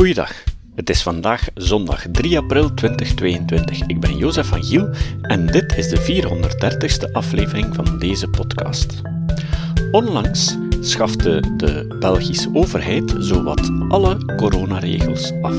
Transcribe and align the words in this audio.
Goeiedag. 0.00 0.44
Het 0.74 0.90
is 0.90 1.02
vandaag 1.02 1.48
zondag 1.54 2.04
3 2.12 2.38
april 2.38 2.74
2022. 2.74 3.80
Ik 3.86 4.00
ben 4.00 4.16
Jozef 4.16 4.46
van 4.46 4.64
Giel 4.64 4.94
en 5.22 5.46
dit 5.46 5.76
is 5.76 5.88
de 5.88 6.24
430ste 7.08 7.12
aflevering 7.12 7.74
van 7.74 7.98
deze 7.98 8.28
podcast. 8.28 9.00
Onlangs 9.90 10.56
schafte 10.80 11.54
de 11.56 11.96
Belgische 11.98 12.50
overheid 12.52 13.14
zowat 13.18 13.70
alle 13.88 14.34
coronaregels 14.36 15.32
af. 15.42 15.56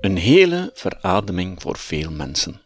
Een 0.00 0.16
hele 0.16 0.70
verademing 0.74 1.62
voor 1.62 1.76
veel 1.76 2.10
mensen. 2.10 2.60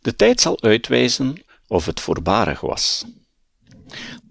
De 0.00 0.16
tijd 0.16 0.40
zal 0.40 0.62
uitwijzen 0.62 1.42
of 1.66 1.86
het 1.86 2.00
voorbarig 2.00 2.60
was. 2.60 3.04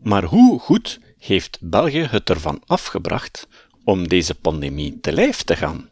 Maar 0.04 0.24
hoe 0.24 0.60
goed 0.60 1.00
heeft 1.18 1.58
België 1.62 2.08
het 2.10 2.30
ervan 2.30 2.62
afgebracht 2.66 3.48
om 3.88 4.08
deze 4.08 4.36
pandemie 4.36 5.00
te 5.00 5.12
lijf 5.12 5.44
te 5.44 5.56
gaan? 5.56 5.90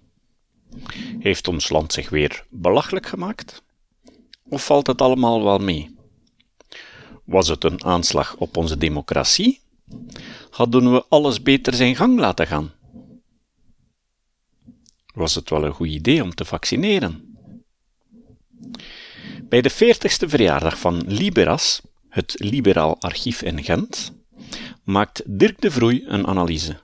Heeft 1.20 1.48
ons 1.48 1.70
land 1.70 1.94
zich 1.94 2.09
weer 2.09 2.45
belachelijk 2.49 3.05
gemaakt? 3.05 3.63
Of 4.44 4.66
valt 4.66 4.88
het 4.88 5.02
allemaal 5.02 5.44
wel 5.44 5.58
mee? 5.58 5.95
Was 7.23 7.48
het 7.48 7.63
een 7.63 7.84
aanslag 7.84 8.36
op 8.38 8.58
onze 8.58 8.77
democratie? 8.77 9.62
Hadden 10.50 10.91
we 10.91 11.05
alles 11.09 11.41
beter 11.41 11.73
zijn 11.73 11.95
gang 11.95 12.20
laten 12.20 12.48
gaan? 12.48 12.73
Was 15.14 15.36
het 15.36 15.50
wel 15.50 15.64
een 15.64 15.73
goed 15.73 15.88
idee 15.88 16.23
om 16.23 16.36
te 16.36 16.45
vaccineren? 16.45 17.38
Bij 19.44 19.62
de 19.62 19.72
40ste 19.72 20.27
verjaardag 20.27 20.80
van 20.80 21.03
Liberas, 21.08 21.81
het 22.09 22.34
Liberaal 22.38 23.02
Archief 23.02 23.41
in 23.41 23.64
Gent, 23.64 24.14
maakt 24.84 25.22
Dirk 25.25 25.62
de 25.62 25.72
Vroei 25.72 26.03
een 26.08 26.27
analyse. 26.27 26.84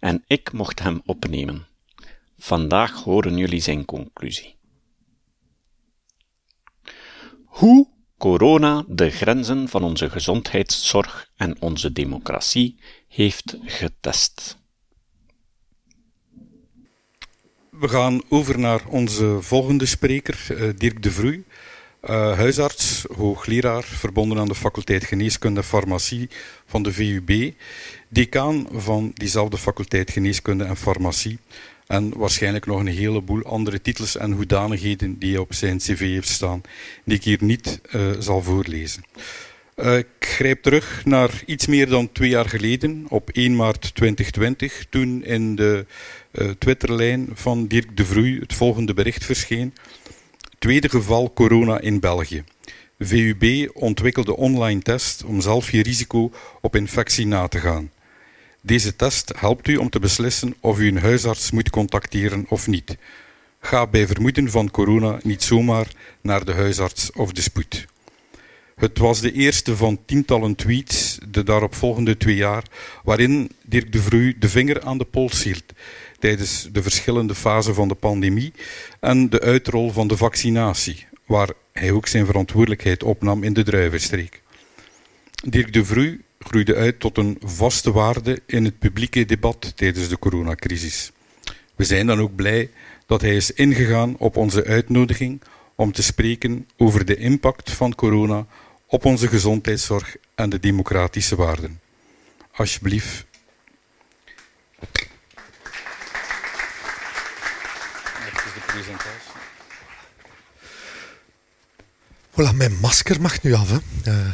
En 0.00 0.24
ik 0.26 0.52
mocht 0.52 0.78
hem 0.78 1.02
opnemen. 1.04 1.66
Vandaag 2.38 3.02
horen 3.02 3.36
jullie 3.36 3.60
zijn 3.60 3.84
conclusie. 3.84 4.56
Hoe 7.44 7.88
corona 8.18 8.84
de 8.88 9.10
grenzen 9.10 9.68
van 9.68 9.82
onze 9.82 10.10
gezondheidszorg 10.10 11.30
en 11.36 11.60
onze 11.60 11.92
democratie 11.92 12.80
heeft 13.08 13.56
getest. 13.64 14.60
We 17.70 17.88
gaan 17.88 18.22
over 18.28 18.58
naar 18.58 18.86
onze 18.86 19.38
volgende 19.40 19.86
spreker, 19.86 20.46
eh, 20.48 20.68
Dirk 20.76 21.02
de 21.02 21.10
Vroei. 21.10 21.44
Uh, 22.10 22.36
huisarts, 22.36 23.04
hoogleraar, 23.16 23.82
verbonden 23.82 24.38
aan 24.38 24.48
de 24.48 24.54
faculteit 24.54 25.04
Geneeskunde 25.04 25.60
en 25.60 25.66
Farmacie 25.66 26.28
van 26.66 26.82
de 26.82 26.92
VUB, 26.92 27.52
decaan 28.08 28.66
van 28.72 29.10
diezelfde 29.14 29.58
faculteit 29.58 30.10
Geneeskunde 30.10 30.64
en 30.64 30.76
Farmacie 30.76 31.38
en 31.86 32.12
waarschijnlijk 32.16 32.66
nog 32.66 32.80
een 32.80 32.86
heleboel 32.86 33.42
andere 33.42 33.82
titels 33.82 34.16
en 34.16 34.32
hoedanigheden 34.32 35.18
die 35.18 35.40
op 35.40 35.54
zijn 35.54 35.78
cv 35.78 35.98
heeft 35.98 36.28
staan, 36.28 36.62
die 37.04 37.16
ik 37.16 37.24
hier 37.24 37.38
niet 37.40 37.80
uh, 37.94 38.10
zal 38.18 38.42
voorlezen. 38.42 39.02
Uh, 39.76 39.96
ik 39.96 40.06
grijp 40.18 40.62
terug 40.62 41.04
naar 41.04 41.42
iets 41.46 41.66
meer 41.66 41.88
dan 41.88 42.12
twee 42.12 42.28
jaar 42.28 42.48
geleden, 42.48 43.06
op 43.08 43.30
1 43.30 43.56
maart 43.56 43.94
2020, 43.94 44.84
toen 44.90 45.24
in 45.24 45.54
de 45.56 45.86
Twitterlijn 46.58 47.28
van 47.34 47.66
Dirk 47.66 47.96
de 47.96 48.04
Vroei 48.04 48.38
het 48.38 48.54
volgende 48.54 48.94
bericht 48.94 49.24
verscheen. 49.24 49.72
Tweede 50.62 50.88
geval 50.88 51.32
corona 51.32 51.80
in 51.80 52.00
België. 52.00 52.44
VUB 52.98 53.70
ontwikkelde 53.74 54.36
online 54.36 54.80
test 54.80 55.24
om 55.24 55.40
zelf 55.40 55.70
je 55.70 55.82
risico 55.82 56.32
op 56.60 56.76
infectie 56.76 57.26
na 57.26 57.48
te 57.48 57.58
gaan. 57.58 57.90
Deze 58.60 58.96
test 58.96 59.32
helpt 59.36 59.68
u 59.68 59.76
om 59.76 59.90
te 59.90 59.98
beslissen 59.98 60.54
of 60.60 60.78
u 60.78 60.88
een 60.88 60.98
huisarts 60.98 61.50
moet 61.50 61.70
contacteren 61.70 62.46
of 62.48 62.66
niet. 62.66 62.96
Ga 63.60 63.86
bij 63.86 64.06
vermoeden 64.06 64.50
van 64.50 64.70
corona 64.70 65.18
niet 65.22 65.42
zomaar 65.42 65.86
naar 66.20 66.44
de 66.44 66.52
huisarts 66.52 67.12
of 67.12 67.32
de 67.32 67.42
spoed. 67.42 67.86
Het 68.76 68.98
was 68.98 69.20
de 69.20 69.32
eerste 69.32 69.76
van 69.76 69.98
tientallen 70.06 70.54
tweets 70.54 71.18
de 71.28 71.42
daaropvolgende 71.42 72.16
twee 72.16 72.36
jaar, 72.36 72.62
waarin 73.04 73.50
Dirk 73.62 73.92
de 73.92 74.02
Vroei 74.02 74.38
de 74.38 74.48
vinger 74.48 74.82
aan 74.82 74.98
de 74.98 75.04
pols 75.04 75.42
hield 75.42 75.72
tijdens 76.22 76.68
de 76.72 76.82
verschillende 76.82 77.34
fasen 77.34 77.74
van 77.74 77.88
de 77.88 77.94
pandemie 77.94 78.52
en 79.00 79.30
de 79.30 79.40
uitrol 79.40 79.90
van 79.90 80.08
de 80.08 80.16
vaccinatie, 80.16 81.06
waar 81.26 81.50
hij 81.72 81.90
ook 81.90 82.06
zijn 82.06 82.26
verantwoordelijkheid 82.26 83.02
opnam 83.02 83.42
in 83.42 83.52
de 83.52 83.62
druivenstreek. 83.62 84.42
Dirk 85.44 85.72
de 85.72 85.84
Vroei 85.84 86.20
groeide 86.38 86.74
uit 86.74 87.00
tot 87.00 87.18
een 87.18 87.38
vaste 87.44 87.92
waarde 87.92 88.40
in 88.46 88.64
het 88.64 88.78
publieke 88.78 89.24
debat 89.24 89.72
tijdens 89.76 90.08
de 90.08 90.18
coronacrisis. 90.18 91.12
We 91.74 91.84
zijn 91.84 92.06
dan 92.06 92.20
ook 92.20 92.34
blij 92.34 92.70
dat 93.06 93.20
hij 93.20 93.36
is 93.36 93.52
ingegaan 93.52 94.16
op 94.18 94.36
onze 94.36 94.64
uitnodiging 94.64 95.40
om 95.74 95.92
te 95.92 96.02
spreken 96.02 96.68
over 96.76 97.04
de 97.04 97.16
impact 97.16 97.70
van 97.70 97.94
corona 97.94 98.46
op 98.86 99.04
onze 99.04 99.28
gezondheidszorg 99.28 100.16
en 100.34 100.50
de 100.50 100.60
democratische 100.60 101.36
waarden. 101.36 101.80
Alsjeblieft. 102.52 103.31
Voilà, 112.30 112.54
mijn 112.54 112.78
masker 112.80 113.20
mag 113.20 113.42
nu 113.42 113.52
af. 113.54 113.68
Hè. 113.70 113.78
Uh, 114.12 114.32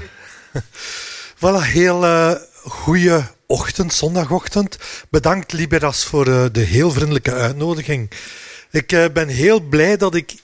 voilà, 1.40 1.64
heel 1.64 2.04
uh, 2.04 2.34
goede 2.64 3.30
ochtend, 3.46 3.94
zondagochtend. 3.94 4.78
Bedankt 5.10 5.52
Liberas 5.52 6.04
voor 6.04 6.28
uh, 6.28 6.44
de 6.52 6.60
heel 6.60 6.90
vriendelijke 6.90 7.32
uitnodiging. 7.32 8.10
Ik 8.70 8.86
ben 9.12 9.28
heel 9.28 9.60
blij 9.60 9.96
dat 9.96 10.14
ik 10.14 10.34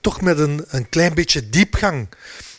toch 0.00 0.20
met 0.20 0.38
een, 0.38 0.64
een 0.68 0.88
klein 0.88 1.14
beetje 1.14 1.48
diepgang 1.48 2.08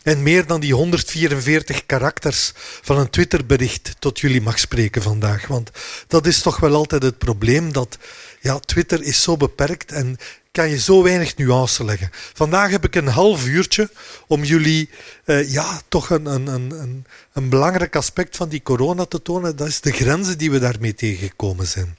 en 0.08 0.24
meer 0.24 0.46
dan 0.46 0.60
die 0.60 0.74
144 0.74 1.86
karakters 1.86 2.52
van 2.82 2.98
een 2.98 3.10
Twitterbericht 3.10 3.96
tot 4.00 4.20
jullie 4.20 4.42
mag 4.42 4.60
spreken 4.60 5.02
vandaag. 5.02 5.48
Want 5.48 5.72
dat 6.08 6.28
is 6.28 6.42
toch 6.42 6.60
wel 6.60 6.76
altijd 6.76 7.04
het 7.04 7.18
probleem 7.18 7.72
dat 7.72 7.98
ja, 8.40 8.60
Twitter 8.60 9.04
is 9.04 9.22
zo 9.22 9.38
beperkt 9.38 9.92
en 9.92 10.18
kan 10.52 10.70
je 10.70 10.80
zo 10.80 11.04
weinig 11.04 11.36
nuance 11.36 11.84
leggen. 11.84 12.10
Vandaag 12.34 12.72
heb 12.72 12.84
ik 12.84 12.96
een 12.96 13.08
half 13.08 13.46
uurtje 13.46 13.90
om 14.28 14.44
jullie 14.44 14.90
uh, 15.26 15.52
ja, 15.52 15.82
toch 15.88 16.10
een, 16.10 16.26
een, 16.26 16.48
een, 16.48 17.06
een 17.34 17.50
belangrijk 17.50 17.96
aspect 17.96 18.36
van 18.36 18.50
die 18.50 18.62
corona 18.62 19.06
te 19.06 19.22
tonen. 19.22 19.56
Dat 19.56 19.68
is 19.68 19.82
de 19.82 19.92
grenzen 19.92 20.38
die 20.38 20.52
we 20.52 20.60
daarmee 20.60 20.94
tegengekomen 20.94 21.68
zijn. 21.68 21.98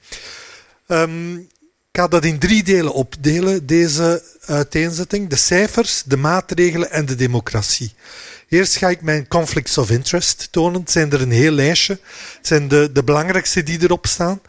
Um, 0.87 1.47
ik 1.91 1.99
ga 1.99 2.07
dat 2.07 2.25
in 2.25 2.39
drie 2.39 2.63
delen 2.63 2.93
opdelen, 2.93 3.65
deze 3.65 4.23
uiteenzetting. 4.45 5.29
De 5.29 5.35
cijfers, 5.35 6.03
de 6.05 6.17
maatregelen 6.17 6.91
en 6.91 7.05
de 7.05 7.15
democratie. 7.15 7.93
Eerst 8.49 8.77
ga 8.77 8.89
ik 8.89 9.01
mijn 9.01 9.27
conflicts 9.27 9.77
of 9.77 9.89
interest 9.89 10.47
tonen. 10.51 10.79
Het 10.81 10.91
zijn 10.91 11.11
er 11.11 11.21
een 11.21 11.31
heel 11.31 11.51
lijstje. 11.51 11.99
Het 12.37 12.47
zijn 12.47 12.67
de, 12.67 12.89
de 12.93 13.03
belangrijkste 13.03 13.63
die 13.63 13.83
erop 13.83 14.07
staan. 14.07 14.41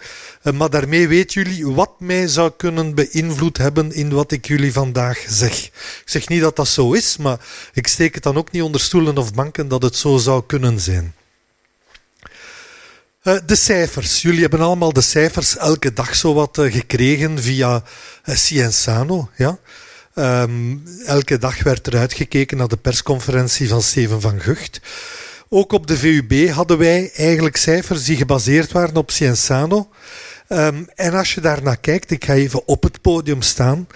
Uh, 0.42 0.52
maar 0.52 0.70
daarmee 0.70 1.08
weten 1.08 1.42
jullie 1.42 1.66
wat 1.66 1.90
mij 1.98 2.26
zou 2.26 2.52
kunnen 2.56 2.94
beïnvloed 2.94 3.56
hebben 3.56 3.92
in 3.92 4.10
wat 4.10 4.32
ik 4.32 4.46
jullie 4.46 4.72
vandaag 4.72 5.24
zeg. 5.28 5.64
Ik 5.64 6.02
zeg 6.04 6.28
niet 6.28 6.40
dat 6.40 6.56
dat 6.56 6.68
zo 6.68 6.92
is, 6.92 7.16
maar 7.16 7.38
ik 7.72 7.86
steek 7.86 8.14
het 8.14 8.22
dan 8.22 8.36
ook 8.36 8.50
niet 8.50 8.62
onder 8.62 8.80
stoelen 8.80 9.18
of 9.18 9.34
banken 9.34 9.68
dat 9.68 9.82
het 9.82 9.96
zo 9.96 10.16
zou 10.16 10.42
kunnen 10.46 10.80
zijn. 10.80 11.14
Uh, 13.22 13.38
de 13.46 13.54
cijfers. 13.54 14.22
Jullie 14.22 14.40
hebben 14.40 14.60
allemaal 14.60 14.92
de 14.92 15.00
cijfers 15.00 15.56
elke 15.56 15.92
dag 15.92 16.14
zo 16.14 16.34
wat 16.34 16.58
uh, 16.58 16.72
gekregen 16.72 17.42
via 17.42 17.82
Cienzano. 18.24 19.30
Ja? 19.36 19.58
Um, 20.20 20.82
elke 21.04 21.38
dag 21.38 21.62
werd 21.62 21.86
er 21.86 21.96
uitgekeken 21.96 22.56
naar 22.56 22.68
de 22.68 22.76
persconferentie 22.76 23.68
van 23.68 23.82
Steven 23.82 24.20
van 24.20 24.40
Gucht. 24.40 24.80
Ook 25.48 25.72
op 25.72 25.86
de 25.86 25.96
VUB 25.96 26.48
hadden 26.48 26.78
wij 26.78 27.10
eigenlijk 27.14 27.56
cijfers 27.56 28.04
die 28.04 28.16
gebaseerd 28.16 28.72
waren 28.72 28.96
op 28.96 29.10
Cienzano. 29.10 29.88
Um, 30.48 30.88
en 30.94 31.14
als 31.14 31.34
je 31.34 31.40
daarnaar 31.40 31.76
kijkt, 31.76 32.10
ik 32.10 32.24
ga 32.24 32.34
even 32.34 32.66
op 32.66 32.82
het 32.82 33.00
podium 33.00 33.42
staan. 33.42 33.86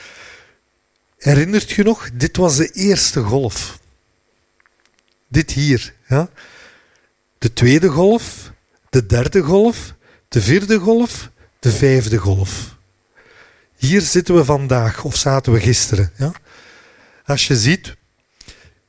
Herinnert 1.18 1.70
je 1.70 1.82
nog? 1.82 2.10
Dit 2.12 2.36
was 2.36 2.56
de 2.56 2.70
eerste 2.70 3.20
golf. 3.20 3.78
Dit 5.28 5.50
hier. 5.50 5.94
Ja? 6.08 6.28
De 7.38 7.52
tweede 7.52 7.88
golf, 7.88 8.52
de 8.90 9.06
derde 9.06 9.40
golf, 9.40 9.94
de 10.28 10.40
vierde 10.40 10.78
golf, 10.78 11.30
de 11.58 11.70
vijfde 11.70 12.16
golf. 12.16 12.73
Hier 13.84 14.00
zitten 14.00 14.34
we 14.34 14.44
vandaag, 14.44 15.04
of 15.04 15.16
zaten 15.16 15.52
we 15.52 15.60
gisteren. 15.60 16.12
Ja? 16.16 16.32
Als 17.26 17.46
je 17.46 17.56
ziet, 17.56 17.94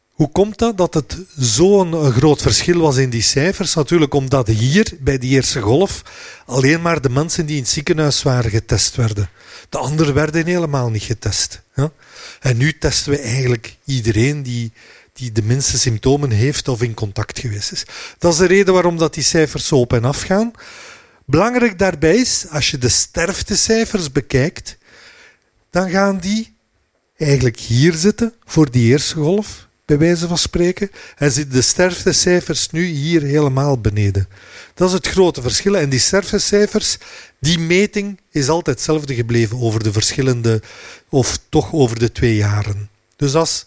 hoe 0.10 0.32
komt 0.32 0.58
dat 0.58 0.78
dat 0.78 0.94
het 0.94 1.18
zo'n 1.38 2.12
groot 2.12 2.42
verschil 2.42 2.80
was 2.80 2.98
in 2.98 3.10
die 3.10 3.22
cijfers? 3.22 3.74
Natuurlijk 3.74 4.14
omdat 4.14 4.48
hier, 4.48 4.92
bij 5.00 5.18
die 5.18 5.30
eerste 5.32 5.62
golf, 5.62 6.02
alleen 6.46 6.82
maar 6.82 7.02
de 7.02 7.10
mensen 7.10 7.46
die 7.46 7.56
in 7.56 7.62
het 7.62 7.72
ziekenhuis 7.72 8.24
waren 8.24 8.52
getest 8.52 8.96
werden. 8.96 9.30
De 9.70 9.78
anderen 9.78 10.14
werden 10.14 10.46
helemaal 10.46 10.90
niet 10.90 11.04
getest. 11.04 11.62
Ja? 11.76 11.92
En 12.40 12.58
nu 12.58 12.78
testen 12.78 13.12
we 13.12 13.20
eigenlijk 13.20 13.78
iedereen 13.86 14.44
die 14.44 14.72
die 15.14 15.32
de 15.32 15.44
minste 15.44 15.80
symptomen 15.80 16.32
heeft 16.32 16.68
of 16.68 16.82
in 16.82 16.94
contact 16.94 17.40
geweest 17.40 17.72
is. 17.72 17.86
Dat 18.18 18.32
is 18.34 18.38
de 18.38 18.46
reden 18.46 18.74
waarom 18.74 18.98
dat 18.98 19.14
die 19.14 19.24
cijfers 19.24 19.68
zo 19.68 19.76
op 19.76 19.94
en 19.94 20.06
af 20.06 20.22
gaan. 20.22 20.52
Belangrijk 21.26 21.80
daarbij 21.80 22.16
is, 22.16 22.46
als 22.50 22.72
je 22.72 22.78
de 22.78 22.90
sterftecijfers 22.90 24.12
bekijkt, 24.12 24.78
dan 25.76 25.90
gaan 25.90 26.18
die 26.18 26.56
eigenlijk 27.18 27.60
hier 27.60 27.94
zitten 27.94 28.34
voor 28.46 28.72
die 28.72 28.92
eerste 28.92 29.16
golf, 29.16 29.68
bij 29.86 29.98
wijze 29.98 30.28
van 30.28 30.38
spreken. 30.38 30.92
En 31.18 31.32
zitten 31.32 31.54
de 31.54 31.62
sterftecijfers 31.62 32.70
nu 32.70 32.86
hier 32.86 33.22
helemaal 33.22 33.80
beneden. 33.80 34.28
Dat 34.74 34.88
is 34.88 34.94
het 34.94 35.08
grote 35.08 35.42
verschil. 35.42 35.78
En 35.78 35.90
die 35.90 36.00
sterftecijfers, 36.00 36.98
die 37.40 37.60
meting 37.60 38.20
is 38.32 38.50
altijd 38.50 38.76
hetzelfde 38.76 39.16
gebleven 39.16 39.62
over 39.62 39.84
de 39.84 39.92
verschillende, 39.92 40.62
of 41.10 41.40
toch 41.50 41.74
over 41.74 42.00
de 42.00 42.12
twee 42.12 42.36
jaren. 42.36 42.90
Dus 43.16 43.32
dat 43.32 43.48
is 43.48 43.66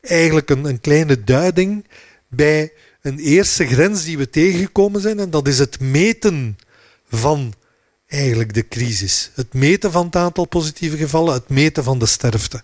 eigenlijk 0.00 0.50
een, 0.50 0.64
een 0.64 0.80
kleine 0.80 1.24
duiding 1.24 1.86
bij 2.28 2.72
een 3.02 3.18
eerste 3.18 3.66
grens 3.66 4.04
die 4.04 4.18
we 4.18 4.30
tegengekomen 4.30 5.00
zijn. 5.00 5.18
En 5.18 5.30
dat 5.30 5.48
is 5.48 5.58
het 5.58 5.80
meten 5.80 6.58
van 7.08 7.54
eigenlijk 8.10 8.54
de 8.54 8.68
crisis. 8.68 9.30
Het 9.34 9.52
meten 9.52 9.92
van 9.92 10.06
het 10.06 10.16
aantal 10.16 10.44
positieve 10.44 10.96
gevallen, 10.96 11.34
het 11.34 11.48
meten 11.48 11.84
van 11.84 11.98
de 11.98 12.06
sterfte. 12.06 12.62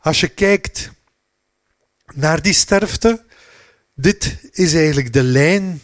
Als 0.00 0.20
je 0.20 0.28
kijkt 0.28 0.90
naar 2.14 2.42
die 2.42 2.52
sterfte, 2.52 3.24
dit 3.94 4.36
is 4.50 4.74
eigenlijk 4.74 5.12
de 5.12 5.22
lijn 5.22 5.82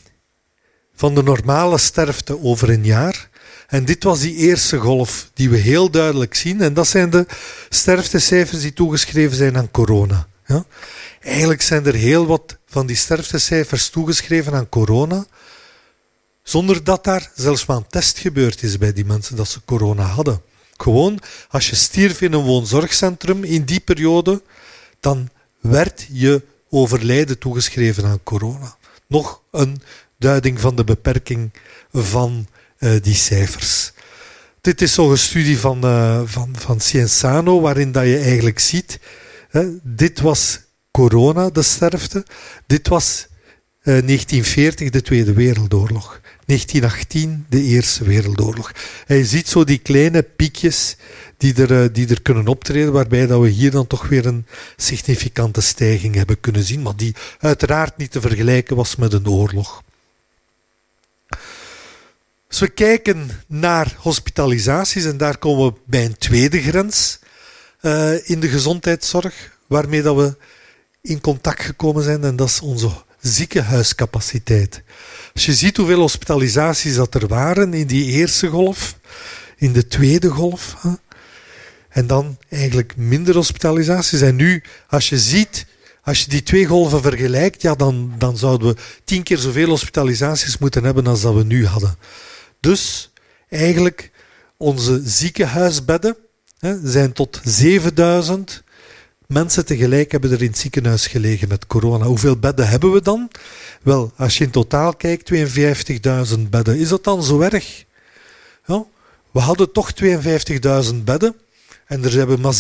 van 0.95 1.15
de 1.15 1.23
normale 1.23 1.79
sterfte 1.79 2.43
over 2.43 2.71
een 2.71 2.85
jaar. 2.85 3.29
En 3.67 3.85
dit 3.85 4.05
was 4.05 4.21
die 4.21 4.35
eerste 4.35 4.79
golf 4.79 5.31
die 5.35 5.51
we 5.51 5.57
heel 5.57 5.91
duidelijk 5.91 6.35
zien. 6.35 6.61
En 6.61 6.75
dat 6.75 6.87
zijn 6.89 7.11
de 7.11 7.27
sterftecijfers 7.69 8.63
die 8.63 8.73
toegeschreven 8.73 9.37
zijn 9.37 9.57
aan 9.57 9.71
corona. 9.71 10.27
Ja? 10.47 10.65
Eigenlijk 11.21 11.63
zijn 11.63 11.87
er 11.87 11.95
heel 11.95 12.27
wat 12.27 12.59
van 12.67 12.87
die 12.87 12.97
sterftecijfers 12.97 13.89
toegeschreven 13.89 14.55
aan 14.55 14.69
corona. 14.69 15.27
Zonder 16.43 16.85
dat 16.85 17.05
daar 17.05 17.31
zelfs 17.35 17.67
maar 17.67 17.77
een 17.77 17.87
test 17.87 18.19
gebeurd 18.19 18.63
is 18.63 18.79
bij 18.79 18.93
die 18.93 19.05
mensen 19.05 19.37
dat 19.37 19.49
ze 19.49 19.65
corona 19.65 20.05
hadden. 20.05 20.43
Gewoon, 20.77 21.19
als 21.49 21.71
je 21.71 21.77
stierf 21.77 22.21
in 22.21 22.33
een 22.33 22.45
woonzorgcentrum 22.45 23.45
in 23.45 23.65
die 23.65 23.81
periode, 23.81 24.43
dan 25.01 25.29
werd 25.61 26.07
je 26.13 26.43
overlijden 26.71 27.39
toegeschreven 27.39 28.05
aan 28.05 28.23
corona. 28.23 28.77
Nog 29.07 29.43
een 29.51 29.83
duiding 30.19 30.61
van 30.61 30.77
de 30.77 30.85
beperking 30.85 31.53
van 31.93 32.47
uh, 32.79 33.03
die 33.03 33.15
cijfers. 33.15 33.93
Dit 34.61 34.83
is 34.83 34.95
zo'n 34.95 35.17
studie 35.17 35.59
van, 35.59 35.85
uh, 35.85 36.23
van, 36.25 36.55
van 36.59 36.81
Cienzano, 36.81 37.61
waarin 37.61 37.93
dat 37.93 38.05
je 38.05 38.19
eigenlijk 38.19 38.59
ziet, 38.59 39.01
hè, 39.49 39.69
dit 39.83 40.21
was 40.21 40.61
corona, 40.91 41.51
de 41.51 41.63
sterfte, 41.63 42.27
dit 42.67 42.89
was 42.89 43.27
1940, 43.83 44.91
de 44.91 45.03
Tweede 45.03 45.33
Wereldoorlog. 45.33 46.21
1918, 46.45 47.47
de 47.49 47.63
Eerste 47.63 48.05
Wereldoorlog. 48.05 48.73
En 49.07 49.17
je 49.17 49.25
ziet 49.25 49.49
zo 49.49 49.65
die 49.65 49.79
kleine 49.79 50.23
piekjes 50.23 50.97
die 51.37 51.55
er, 51.55 51.83
eh, 51.83 51.89
die 51.93 52.09
er 52.09 52.23
kunnen 52.23 52.49
optreden, 52.49 52.93
waarbij 52.93 53.27
dat 53.27 53.41
we 53.41 53.49
hier 53.49 53.71
dan 53.71 53.87
toch 53.87 54.09
weer 54.09 54.27
een 54.27 54.47
significante 54.77 55.61
stijging 55.61 56.15
hebben 56.15 56.41
kunnen 56.41 56.63
zien, 56.63 56.83
maar 56.83 56.97
die 56.97 57.15
uiteraard 57.39 57.97
niet 57.97 58.11
te 58.11 58.21
vergelijken 58.21 58.77
was 58.77 58.97
met 58.97 59.13
een 59.13 59.29
oorlog. 59.29 59.83
Als 62.49 62.61
we 62.61 62.69
kijken 62.69 63.31
naar 63.47 63.97
hospitalisaties, 63.99 65.05
en 65.05 65.17
daar 65.17 65.39
komen 65.39 65.67
we 65.67 65.79
bij 65.85 66.05
een 66.05 66.19
tweede 66.19 66.63
grens 66.63 67.19
uh, 67.81 68.29
in 68.29 68.41
de 68.41 68.49
gezondheidszorg, 68.49 69.57
waarmee 69.67 70.03
dat 70.03 70.17
we 70.17 70.37
in 71.01 71.21
contact 71.21 71.63
gekomen 71.63 72.03
zijn, 72.03 72.25
en 72.25 72.37
dat 72.37 72.49
is 72.49 72.61
onze 72.61 72.91
ziekenhuiscapaciteit. 73.23 74.83
Als 75.35 75.47
je 75.47 75.55
ziet 75.55 75.77
hoeveel 75.77 76.01
hospitalisaties 76.01 76.95
dat 76.95 77.15
er 77.15 77.27
waren 77.27 77.75
in 77.75 77.87
die 77.87 78.05
eerste 78.05 78.49
golf, 78.49 78.97
in 79.57 79.73
de 79.73 79.87
tweede 79.87 80.29
golf, 80.29 80.77
hè, 80.81 80.91
en 81.89 82.07
dan 82.07 82.39
eigenlijk 82.49 82.97
minder 82.97 83.35
hospitalisaties. 83.35 84.21
En 84.21 84.37
nu, 84.37 84.63
als 84.89 85.09
je 85.09 85.19
ziet, 85.19 85.67
als 86.03 86.21
je 86.21 86.29
die 86.29 86.43
twee 86.43 86.67
golven 86.67 87.03
vergelijkt, 87.03 87.63
ja, 87.63 87.75
dan, 87.75 88.13
dan 88.19 88.37
zouden 88.37 88.69
we 88.69 88.81
tien 89.05 89.23
keer 89.23 89.39
zoveel 89.39 89.69
hospitalisaties 89.69 90.59
moeten 90.59 90.85
hebben 90.85 91.07
als 91.07 91.21
dat 91.21 91.35
we 91.35 91.45
nu 91.45 91.67
hadden. 91.67 91.97
Dus 92.61 93.13
eigenlijk 93.49 94.11
onze 94.57 95.01
ziekenhuisbedden 95.05 96.17
hè, 96.59 96.91
zijn 96.91 97.13
tot 97.13 97.41
7000 97.45 98.63
mensen 99.33 99.65
tegelijk 99.65 100.13
hebben 100.13 100.31
er 100.31 100.43
in 100.43 100.49
het 100.49 100.59
ziekenhuis 100.59 101.07
gelegen 101.07 101.49
met 101.49 101.67
corona. 101.67 102.05
Hoeveel 102.05 102.37
bedden 102.37 102.69
hebben 102.69 102.93
we 102.93 103.03
dan? 103.03 103.31
Wel, 103.83 104.13
als 104.17 104.39
je 104.39 104.45
in 104.45 104.51
totaal 104.51 104.95
kijkt, 104.95 105.33
52.000 106.35 106.41
bedden. 106.51 106.79
Is 106.79 106.89
dat 106.89 107.05
dan 107.05 107.23
zo 107.23 107.41
erg? 107.41 107.85
Ja, 108.67 108.85
we 109.31 109.41
hadden 109.41 109.73
toch 109.73 109.93
52.000 110.91 110.95
bedden 111.05 111.35
en 111.87 112.05
er 112.05 112.13
hebben 112.13 112.41
maar 112.41 112.55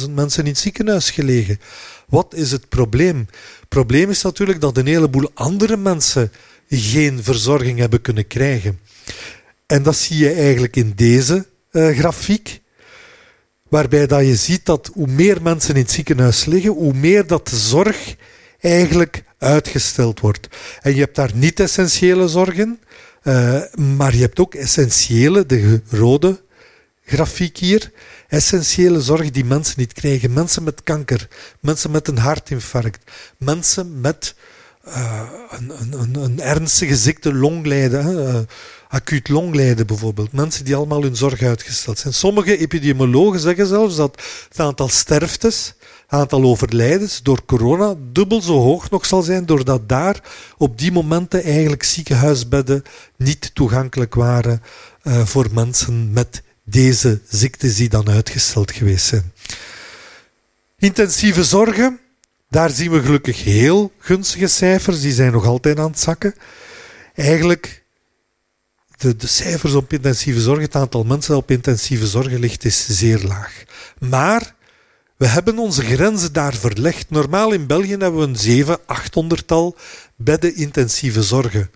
7.000 0.00 0.10
mensen 0.10 0.44
in 0.44 0.50
het 0.50 0.58
ziekenhuis 0.58 1.10
gelegen. 1.10 1.60
Wat 2.06 2.34
is 2.34 2.50
het 2.50 2.68
probleem? 2.68 3.18
Het 3.60 3.68
probleem 3.68 4.10
is 4.10 4.22
natuurlijk 4.22 4.60
dat 4.60 4.76
een 4.76 4.86
heleboel 4.86 5.30
andere 5.34 5.76
mensen 5.76 6.32
geen 6.68 7.22
verzorging 7.22 7.78
hebben 7.78 8.00
kunnen 8.00 8.26
krijgen. 8.26 8.80
En 9.66 9.82
dat 9.82 9.96
zie 9.96 10.18
je 10.18 10.32
eigenlijk 10.32 10.76
in 10.76 10.92
deze 10.96 11.46
uh, 11.72 11.98
grafiek 11.98 12.60
waarbij 13.74 14.06
dat 14.06 14.20
je 14.20 14.36
ziet 14.36 14.66
dat 14.66 14.90
hoe 14.92 15.06
meer 15.06 15.42
mensen 15.42 15.74
in 15.74 15.80
het 15.80 15.90
ziekenhuis 15.90 16.44
liggen, 16.44 16.70
hoe 16.70 16.92
meer 16.94 17.26
dat 17.26 17.48
de 17.48 17.56
zorg 17.56 18.16
eigenlijk 18.60 19.24
uitgesteld 19.38 20.20
wordt. 20.20 20.48
En 20.82 20.94
je 20.94 21.00
hebt 21.00 21.16
daar 21.16 21.30
niet-essentiële 21.34 22.28
zorgen, 22.28 22.80
uh, 23.22 23.62
maar 23.76 24.14
je 24.14 24.20
hebt 24.20 24.38
ook 24.38 24.54
essentiële, 24.54 25.46
de 25.46 25.80
rode 25.88 26.42
grafiek 27.04 27.56
hier, 27.56 27.90
essentiële 28.28 29.00
zorg 29.00 29.30
die 29.30 29.44
mensen 29.44 29.74
niet 29.76 29.92
krijgen. 29.92 30.32
Mensen 30.32 30.62
met 30.62 30.82
kanker, 30.82 31.28
mensen 31.60 31.90
met 31.90 32.08
een 32.08 32.18
hartinfarct, 32.18 33.10
mensen 33.38 34.00
met 34.00 34.34
uh, 34.88 35.22
een, 35.50 35.72
een, 36.00 36.14
een, 36.14 36.40
ernstige 36.40 36.96
ziekte, 36.96 37.34
longlijden, 37.34 38.18
uh, 38.18 38.38
acuut 38.94 39.28
longlijden 39.28 39.86
bijvoorbeeld. 39.86 40.32
Mensen 40.32 40.64
die 40.64 40.76
allemaal 40.76 41.02
hun 41.02 41.16
zorg 41.16 41.42
uitgesteld 41.42 41.98
zijn. 41.98 42.14
Sommige 42.14 42.56
epidemiologen 42.56 43.40
zeggen 43.40 43.66
zelfs 43.66 43.96
dat 43.96 44.22
het 44.48 44.60
aantal 44.60 44.88
sterftes, 44.88 45.74
het 46.06 46.20
aantal 46.20 46.42
overlijdens 46.42 47.22
door 47.22 47.44
corona 47.44 47.94
dubbel 48.12 48.42
zo 48.42 48.52
hoog 48.52 48.90
nog 48.90 49.06
zal 49.06 49.22
zijn, 49.22 49.46
doordat 49.46 49.88
daar 49.88 50.20
op 50.56 50.78
die 50.78 50.92
momenten 50.92 51.42
eigenlijk 51.42 51.82
ziekenhuisbedden 51.82 52.82
niet 53.16 53.54
toegankelijk 53.54 54.14
waren 54.14 54.62
uh, 55.02 55.26
voor 55.26 55.46
mensen 55.52 56.12
met 56.12 56.42
deze 56.64 57.20
ziektes 57.28 57.76
die 57.76 57.88
dan 57.88 58.08
uitgesteld 58.08 58.72
geweest 58.72 59.06
zijn. 59.06 59.32
Intensieve 60.78 61.44
zorgen, 61.44 62.00
daar 62.48 62.70
zien 62.70 62.90
we 62.90 63.02
gelukkig 63.02 63.44
heel 63.44 63.92
gunstige 63.98 64.46
cijfers, 64.46 65.00
die 65.00 65.12
zijn 65.12 65.32
nog 65.32 65.46
altijd 65.46 65.78
aan 65.78 65.90
het 65.90 66.00
zakken. 66.00 66.34
Eigenlijk 67.14 67.83
de, 69.12 69.26
cijfers 69.26 69.74
op 69.74 69.92
intensieve 69.92 70.40
zorg, 70.40 70.60
het 70.60 70.74
aantal 70.74 71.04
mensen 71.04 71.36
op 71.36 71.50
intensieve 71.50 72.06
zorg 72.06 72.32
ligt, 72.32 72.64
is 72.64 72.86
zeer 72.88 73.22
laag. 73.22 73.64
Maar 73.98 74.54
we 75.16 75.26
hebben 75.26 75.58
onze 75.58 75.84
grenzen 75.84 76.32
daar 76.32 76.54
verlegd. 76.54 77.10
Normaal 77.10 77.52
in 77.52 77.66
België 77.66 77.90
hebben 77.90 78.16
we 78.16 78.26
een 78.26 78.36
7, 78.36 78.78
800-tal 78.78 79.76
bedden 80.16 80.56
intensieve 80.56 81.22
zorgen. 81.22 81.70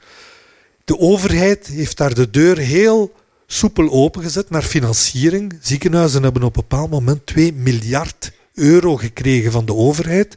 De 0.85 0.99
overheid 0.99 1.67
heeft 1.67 1.97
daar 1.97 2.15
de 2.15 2.31
deur 2.31 2.59
heel 2.59 3.13
soepel 3.47 3.91
opengezet 3.91 4.51
naar 4.51 4.63
financiering. 4.63 5.59
Ziekenhuizen 5.61 6.23
hebben 6.23 6.43
op 6.43 6.57
een 6.57 6.63
bepaald 6.63 6.91
moment 6.91 7.27
2 7.27 7.53
miljard 7.53 8.33
euro 8.55 8.97
gekregen 8.97 9.53
van 9.53 9.65
de 9.65 9.75
overheid. 9.75 10.37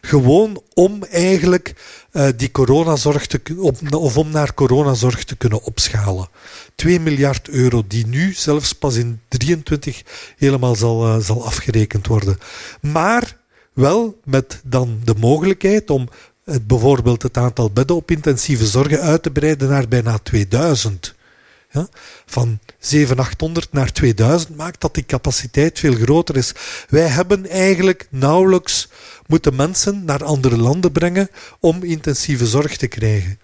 Gewoon 0.00 0.62
om 0.74 1.04
eigenlijk 1.04 1.74
uh, 2.12 2.28
die 2.36 2.50
coronazorg 2.50 3.26
te, 3.26 3.40
op, 3.58 3.94
of 3.94 4.16
om 4.16 4.30
naar 4.30 4.54
coronazorg 4.54 5.24
te 5.24 5.36
kunnen 5.36 5.62
opschalen. 5.62 6.28
2 6.74 7.00
miljard 7.00 7.48
euro 7.48 7.84
die 7.86 8.06
nu 8.06 8.32
zelfs 8.32 8.72
pas 8.72 8.96
in 8.96 9.20
23 9.28 10.02
helemaal 10.36 10.74
zal, 10.74 11.06
uh, 11.06 11.24
zal 11.24 11.44
afgerekend 11.44 12.06
worden. 12.06 12.38
Maar 12.80 13.36
wel 13.72 14.20
met 14.24 14.60
dan 14.64 15.00
de 15.04 15.14
mogelijkheid 15.18 15.90
om 15.90 16.08
uh, 16.44 16.56
bijvoorbeeld 16.66 17.22
het 17.22 17.36
aantal 17.36 17.70
bedden 17.70 17.96
op 17.96 18.10
intensieve 18.10 18.66
zorgen 18.66 19.00
uit 19.00 19.22
te 19.22 19.30
breiden 19.30 19.68
naar 19.68 19.88
bijna 19.88 20.18
2000. 20.18 21.14
Van 22.26 22.58
7800 22.78 23.72
naar 23.72 23.92
2000 23.92 24.56
maakt 24.56 24.80
dat 24.80 24.94
die 24.94 25.06
capaciteit 25.06 25.78
veel 25.78 25.94
groter 25.94 26.36
is. 26.36 26.52
Wij 26.88 27.06
hebben 27.06 27.48
eigenlijk 27.48 28.06
nauwelijks 28.10 28.88
moeten 29.26 29.56
mensen 29.56 30.04
naar 30.04 30.24
andere 30.24 30.56
landen 30.56 30.92
brengen 30.92 31.28
om 31.60 31.82
intensieve 31.82 32.46
zorg 32.46 32.76
te 32.76 32.86
krijgen. 32.86 33.38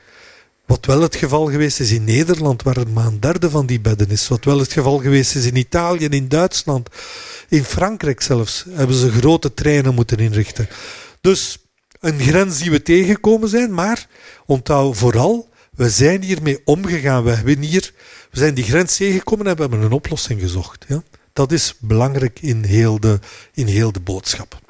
Wat 0.66 0.87
wel 0.87 1.02
het 1.02 1.16
geval 1.16 1.47
geweest 1.47 1.80
is 1.80 1.90
in 1.90 2.04
Nederland, 2.04 2.62
waar 2.62 2.76
er 2.76 2.88
maar 2.88 3.06
een 3.06 3.20
derde 3.20 3.50
van 3.50 3.66
die 3.66 3.80
bedden 3.80 4.11
is. 4.11 4.28
Wat 4.28 4.44
wel 4.44 4.58
het 4.58 4.73
geval 4.73 4.99
geweest 4.99 5.35
is 5.35 5.44
in 5.44 5.56
Italië, 5.56 6.04
in 6.04 6.28
Duitsland, 6.28 6.88
in 7.49 7.64
Frankrijk 7.64 8.20
zelfs, 8.20 8.64
hebben 8.70 8.97
ze 8.97 9.11
grote 9.11 9.54
treinen 9.54 9.94
moeten 9.94 10.18
inrichten. 10.18 10.68
Dus 11.20 11.58
een 12.00 12.20
grens 12.20 12.58
die 12.58 12.70
we 12.70 12.82
tegengekomen 12.82 13.49
zijn, 13.49 13.75
maar 13.75 14.06
onthoud 14.47 14.97
vooral 14.97 15.49
We 15.78 15.90
zijn 15.90 16.23
hiermee 16.23 16.61
omgegaan. 16.64 17.25
We, 17.25 17.30
hebben 17.30 17.62
hier, 17.62 17.92
we 18.30 18.38
zijn 18.38 18.54
die 18.54 18.64
grens 18.64 18.97
tegengekomen 18.97 19.47
en 19.47 19.54
we 19.54 19.61
hebben 19.61 19.80
een 19.80 19.92
oplossing 19.92 20.40
gezocht. 20.40 20.85
Ja? 20.88 21.02
Dat 21.32 21.52
is 21.52 21.75
belangrijk 21.78 22.38
in 22.40 22.64
heel, 22.64 23.00
de, 23.00 23.18
in 23.54 23.66
heel 23.66 23.92
de 23.92 24.00
boodschap. 24.00 24.61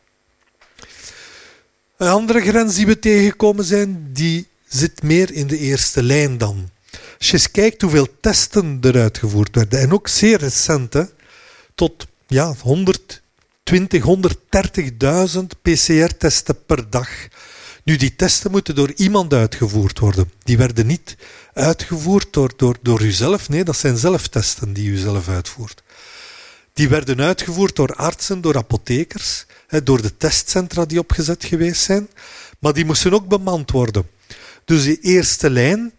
Een 1.96 2.08
andere 2.08 2.40
grens 2.40 2.74
die 2.74 2.86
we 2.86 2.98
tegengekomen 2.98 3.64
zijn, 3.64 4.08
die 4.12 4.48
zit 4.68 5.02
meer 5.02 5.32
in 5.32 5.46
de 5.46 5.58
eerste 5.58 6.02
lijn 6.02 6.38
dan. 6.38 6.70
Als 7.18 7.26
je 7.26 7.32
eens 7.32 7.50
kijkt 7.50 7.82
hoeveel 7.82 8.06
testen 8.20 8.78
er 8.80 9.00
uitgevoerd 9.00 9.54
werden, 9.54 9.80
en 9.80 9.92
ook 9.92 10.08
zeer 10.08 10.38
recent, 10.38 10.94
tot 11.74 12.06
ja, 12.26 12.54
120, 12.60 14.04
130.000 14.04 15.40
PCR-testen 15.62 16.64
per 16.66 16.90
dag. 16.90 17.08
Nu, 17.84 17.96
die 17.96 18.16
testen 18.16 18.50
moeten 18.50 18.74
door 18.74 18.92
iemand 18.96 19.32
uitgevoerd 19.32 19.98
worden. 19.98 20.30
Die 20.42 20.58
werden 20.58 20.86
niet 20.86 21.16
uitgevoerd 21.58 22.32
door, 22.32 22.52
door, 22.56 22.76
door 22.82 23.02
uzelf. 23.02 23.48
Nee, 23.48 23.64
dat 23.64 23.76
zijn 23.76 23.96
zelftesten 23.96 24.72
die 24.72 24.88
u 24.88 24.96
zelf 24.96 25.28
uitvoert. 25.28 25.82
Die 26.72 26.88
werden 26.88 27.20
uitgevoerd 27.20 27.76
door 27.76 27.94
artsen, 27.94 28.40
door 28.40 28.56
apothekers, 28.56 29.46
door 29.84 30.02
de 30.02 30.16
testcentra 30.16 30.84
die 30.84 30.98
opgezet 30.98 31.44
geweest 31.44 31.82
zijn. 31.82 32.08
Maar 32.58 32.72
die 32.72 32.84
moesten 32.84 33.12
ook 33.12 33.28
bemand 33.28 33.70
worden. 33.70 34.08
Dus 34.64 34.82
die 34.82 35.00
eerste 35.00 35.50
lijn, 35.50 35.92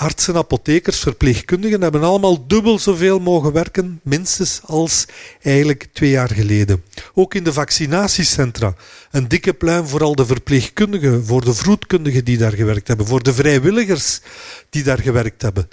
artsen, 0.00 0.36
apothekers, 0.36 0.98
verpleegkundigen, 0.98 1.82
hebben 1.82 2.02
allemaal 2.02 2.46
dubbel 2.46 2.78
zoveel 2.78 3.18
mogen 3.18 3.52
werken, 3.52 4.00
minstens 4.02 4.60
als 4.64 5.06
eigenlijk 5.42 5.88
twee 5.92 6.10
jaar 6.10 6.30
geleden. 6.30 6.84
Ook 7.14 7.34
in 7.34 7.44
de 7.44 7.52
vaccinatiecentra. 7.52 8.74
Een 9.10 9.28
dikke 9.28 9.52
pluim 9.52 9.86
voor 9.86 10.02
al 10.02 10.14
de 10.14 10.26
verpleegkundigen, 10.26 11.26
voor 11.26 11.44
de 11.44 11.54
vroedkundigen 11.54 12.24
die 12.24 12.38
daar 12.38 12.52
gewerkt 12.52 12.88
hebben, 12.88 13.06
voor 13.06 13.22
de 13.22 13.34
vrijwilligers 13.34 14.20
die 14.70 14.82
daar 14.82 15.00
gewerkt 15.00 15.42
hebben. 15.42 15.68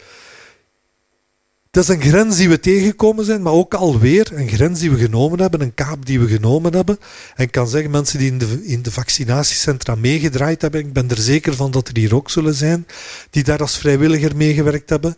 Dat 1.78 1.90
is 1.90 1.96
een 1.96 2.02
grens 2.02 2.38
die 2.38 2.50
we 2.50 2.60
tegengekomen 2.60 3.26
zijn, 3.26 3.42
maar 3.42 3.54
ook 3.54 3.74
alweer 3.74 4.30
een 4.34 4.48
grens 4.48 4.80
die 4.80 4.92
we 4.92 4.98
genomen 4.98 5.40
hebben, 5.40 5.62
een 5.62 5.74
kaap 5.74 6.06
die 6.06 6.20
we 6.20 6.28
genomen 6.28 6.74
hebben. 6.74 7.00
En 7.36 7.44
ik 7.44 7.52
kan 7.52 7.68
zeggen, 7.68 7.92
mensen 7.92 8.20
die 8.20 8.32
in 8.32 8.38
de, 8.38 8.66
in 8.66 8.82
de 8.82 8.92
vaccinatiecentra 8.92 9.96
meegedraaid 9.96 10.62
hebben, 10.62 10.80
ik 10.80 10.94
ben 10.94 11.10
er 11.10 11.18
zeker 11.18 11.56
van 11.56 11.72
dat 11.72 11.88
er 11.88 11.98
hier 11.98 12.16
ook 12.16 12.30
zullen 12.30 12.54
zijn, 12.54 12.88
die 13.30 13.44
daar 13.44 13.60
als 13.60 13.78
vrijwilliger 13.78 14.36
meegewerkt 14.36 14.90
hebben. 14.90 15.16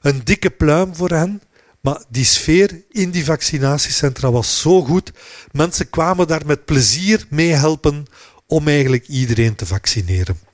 Een 0.00 0.20
dikke 0.24 0.50
pluim 0.50 0.94
voor 0.94 1.10
hen. 1.10 1.42
Maar 1.80 2.04
die 2.08 2.24
sfeer 2.24 2.82
in 2.90 3.10
die 3.10 3.24
vaccinatiecentra 3.24 4.30
was 4.30 4.60
zo 4.60 4.84
goed. 4.84 5.12
Mensen 5.52 5.90
kwamen 5.90 6.26
daar 6.26 6.46
met 6.46 6.64
plezier 6.64 7.26
mee 7.30 7.52
helpen 7.52 8.04
om 8.46 8.68
eigenlijk 8.68 9.08
iedereen 9.08 9.54
te 9.54 9.66
vaccineren. 9.66 10.47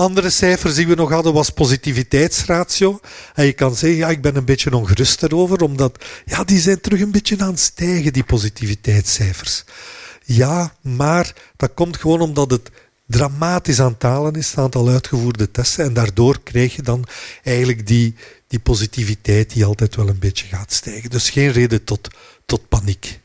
Andere 0.00 0.30
cijfers 0.30 0.74
die 0.74 0.86
we 0.86 0.94
nog 0.94 1.10
hadden 1.10 1.32
was 1.32 1.50
positiviteitsratio. 1.50 3.00
En 3.34 3.44
je 3.46 3.52
kan 3.52 3.74
zeggen, 3.74 3.98
ja, 3.98 4.08
ik 4.08 4.22
ben 4.22 4.36
een 4.36 4.44
beetje 4.44 4.76
ongerust 4.76 5.20
daarover, 5.20 5.62
omdat 5.62 6.04
ja, 6.24 6.44
die 6.44 6.58
zijn 6.58 6.80
terug 6.80 7.00
een 7.00 7.10
beetje 7.10 7.38
aan 7.38 7.50
het 7.50 7.60
stijgen, 7.60 8.12
die 8.12 8.24
positiviteitscijfers. 8.24 9.64
Ja, 10.24 10.74
maar 10.80 11.34
dat 11.56 11.74
komt 11.74 11.96
gewoon 11.96 12.20
omdat 12.20 12.50
het 12.50 12.70
dramatisch 13.06 13.80
aan 13.80 13.98
talen 13.98 14.34
is, 14.34 14.50
het 14.50 14.58
aantal 14.58 14.88
uitgevoerde 14.88 15.50
testen. 15.50 15.84
En 15.84 15.92
daardoor 15.92 16.40
krijg 16.42 16.76
je 16.76 16.82
dan 16.82 17.04
eigenlijk 17.42 17.86
die, 17.86 18.14
die 18.48 18.60
positiviteit 18.60 19.52
die 19.52 19.64
altijd 19.64 19.96
wel 19.96 20.08
een 20.08 20.18
beetje 20.18 20.46
gaat 20.46 20.72
stijgen. 20.72 21.10
Dus 21.10 21.30
geen 21.30 21.52
reden 21.52 21.84
tot, 21.84 22.08
tot 22.46 22.68
paniek. 22.68 23.20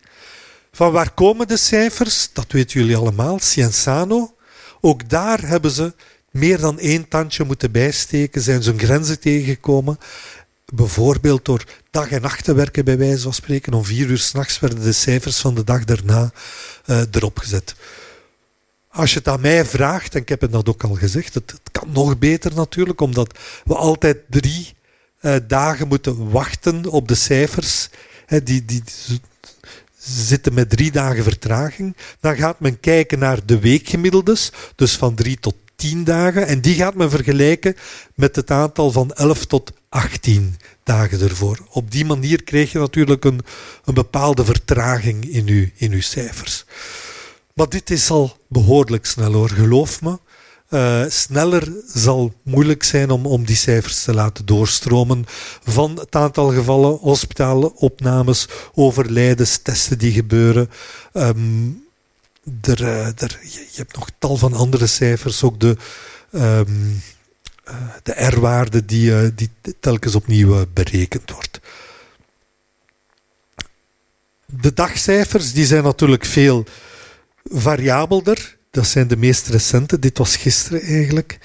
Van 0.72 0.91
waar 0.91 1.12
komen 1.12 1.48
de 1.48 1.58
cijfers? 1.58 2.29
Dat 2.34 2.51
weten 2.51 2.79
jullie 2.79 2.98
allemaal. 2.98 3.39
Cienzano. 3.39 4.36
Ook 4.82 5.10
daar 5.10 5.48
hebben 5.48 5.72
ze 5.72 5.94
meer 6.36 6.60
dan 6.60 6.80
één 6.80 7.08
tandje 7.08 7.44
moeten 7.44 7.72
bijsteken, 7.72 8.42
zijn 8.42 8.63
ze 8.63 8.70
hun 8.70 8.80
grenzen 8.80 9.20
tegengekomen. 9.20 9.98
Bijvoorbeeld 10.74 11.46
door 11.46 11.63
dag 11.92 12.10
en 12.10 12.22
nacht 12.22 12.44
te 12.44 12.54
werken, 12.54 12.86
bij 12.86 12.98
wijze 12.98 13.22
van 13.22 13.34
spreken. 13.34 13.74
Om 13.74 13.86
vier 13.86 14.08
uur 14.08 14.18
s'nachts 14.18 14.60
werden 14.60 14.82
de 14.82 14.92
cijfers 14.92 15.38
van 15.38 15.56
de 15.56 15.63
dag 15.63 15.84
daarna 15.84 16.32
uh, 16.86 17.01
erop 17.12 17.38
gezet. 17.38 17.75
Als 18.89 19.12
je 19.12 19.18
het 19.18 19.27
aan 19.27 19.42
mij 19.42 19.65
vraagt, 19.65 20.15
en 20.15 20.22
ik 20.22 20.30
heb 20.30 20.42
het 20.42 20.51
dat 20.51 20.70
ook 20.70 20.84
al 20.84 20.94
gezegd, 20.94 21.34
het, 21.34 21.51
het 21.51 21.72
kan 21.72 21.92
nog 21.92 22.18
beter 22.18 22.54
natuurlijk, 22.56 23.01
omdat 23.01 23.39
we 23.65 23.75
altijd 23.75 24.18
drie 24.30 24.74
uh, 25.22 25.36
dagen 25.48 25.88
moeten 25.88 26.30
wachten 26.30 26.86
op 26.86 27.08
de 27.08 27.15
cijfers. 27.15 27.89
die, 28.44 28.65
die 28.65 28.84
zitten 29.98 30.54
met 30.54 30.70
drie 30.70 30.92
dagen 30.92 31.24
vertraging. 31.24 31.96
Dan 32.20 32.36
gaat 32.36 32.60
men 32.60 32.80
kijken 32.80 33.20
naar 33.20 33.46
de 33.46 33.60
weekgemiddeldes, 33.60 34.51
dus 34.75 34.96
van 34.96 35.15
drie 35.15 35.39
tot 35.39 35.56
10 35.75 36.03
dagen. 36.03 36.48
En 36.48 36.62
die 36.62 36.75
gaat 36.75 36.96
men 36.96 37.10
vergelijken 37.10 37.75
met 38.15 38.36
het 38.36 38.51
aantal 38.51 38.91
van 38.91 39.12
11 39.12 39.46
tot 39.46 39.72
18 39.89 40.58
dagen 40.84 41.22
ervoor. 41.22 41.60
Op 41.70 41.91
die 41.91 42.05
manier 42.05 42.44
krijg 42.44 42.72
je 42.72 42.79
natuurlijk 42.79 43.25
een, 43.25 43.39
een 43.86 43.94
bepaalde 43.94 44.46
vertraging 44.46 45.25
in 45.25 45.48
uw, 45.48 45.65
in 45.75 45.91
uw 45.91 46.01
cijfers. 46.01 46.65
Maar 47.53 47.70
dit 47.70 47.89
is 47.89 48.10
al 48.10 48.38
behoorlijk 48.48 49.05
snel 49.05 49.34
hoor, 49.34 49.50
geloof 49.50 50.01
me. 50.01 50.20
Uh, 50.70 51.03
sneller 51.08 51.74
zal 51.94 52.34
moeilijk 52.44 52.84
zijn 52.84 53.10
om, 53.10 53.25
om 53.25 53.46
die 53.46 53.55
cijfers 53.55 54.03
te 54.03 54.13
laten 54.13 54.46
doorstromen 54.46 55.25
van 55.63 56.00
het 56.00 56.15
aantal 56.15 56.51
gevallen, 56.51 56.98
hospitale 56.98 57.75
opnames, 57.75 58.48
overlijdens, 58.74 59.58
testen 59.58 59.98
die 59.98 60.12
gebeuren. 60.12 60.70
Um, 61.13 61.85
er, 62.62 62.84
eh, 62.84 63.06
er, 63.06 63.40
je 63.42 63.75
hebt 63.75 63.96
nog 63.96 64.10
tal 64.20 64.38
van 64.38 64.54
andere 64.54 64.88
cijfers, 64.88 65.44
ook 65.44 65.60
de, 65.60 65.78
um, 66.32 67.02
de 68.04 68.25
R-waarde 68.25 68.86
die, 68.86 69.10
uh, 69.12 69.30
die 69.36 69.50
telkens 69.80 70.16
opnieuw 70.16 70.66
berekend 70.74 71.32
wordt. 71.32 71.60
De 74.46 74.74
dagcijfers 74.74 75.54
die 75.54 75.66
zijn 75.66 75.84
natuurlijk 75.84 76.25
veel 76.25 76.66
variabelder. 77.44 78.58
Dat 78.72 78.88
zijn 78.88 79.08
de 79.08 79.18
meest 79.18 79.48
recente. 79.48 80.00
Dit 80.00 80.18
was 80.18 80.36
gisteren 80.36 80.82
eigenlijk. 80.82 81.38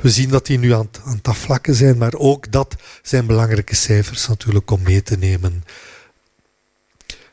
We 0.00 0.10
zien 0.10 0.28
dat 0.28 0.46
die 0.46 0.58
nu 0.58 0.72
aan, 0.72 0.88
aan 1.04 1.16
het 1.16 1.28
afvlakken 1.28 1.74
zijn, 1.74 1.98
maar 1.98 2.14
ook 2.14 2.52
dat 2.52 2.74
zijn 3.02 3.26
belangrijke 3.26 3.74
cijfers 3.74 4.28
natuurlijk 4.28 4.70
om 4.70 4.82
mee 4.82 5.02
te 5.02 5.16
nemen. 5.16 5.64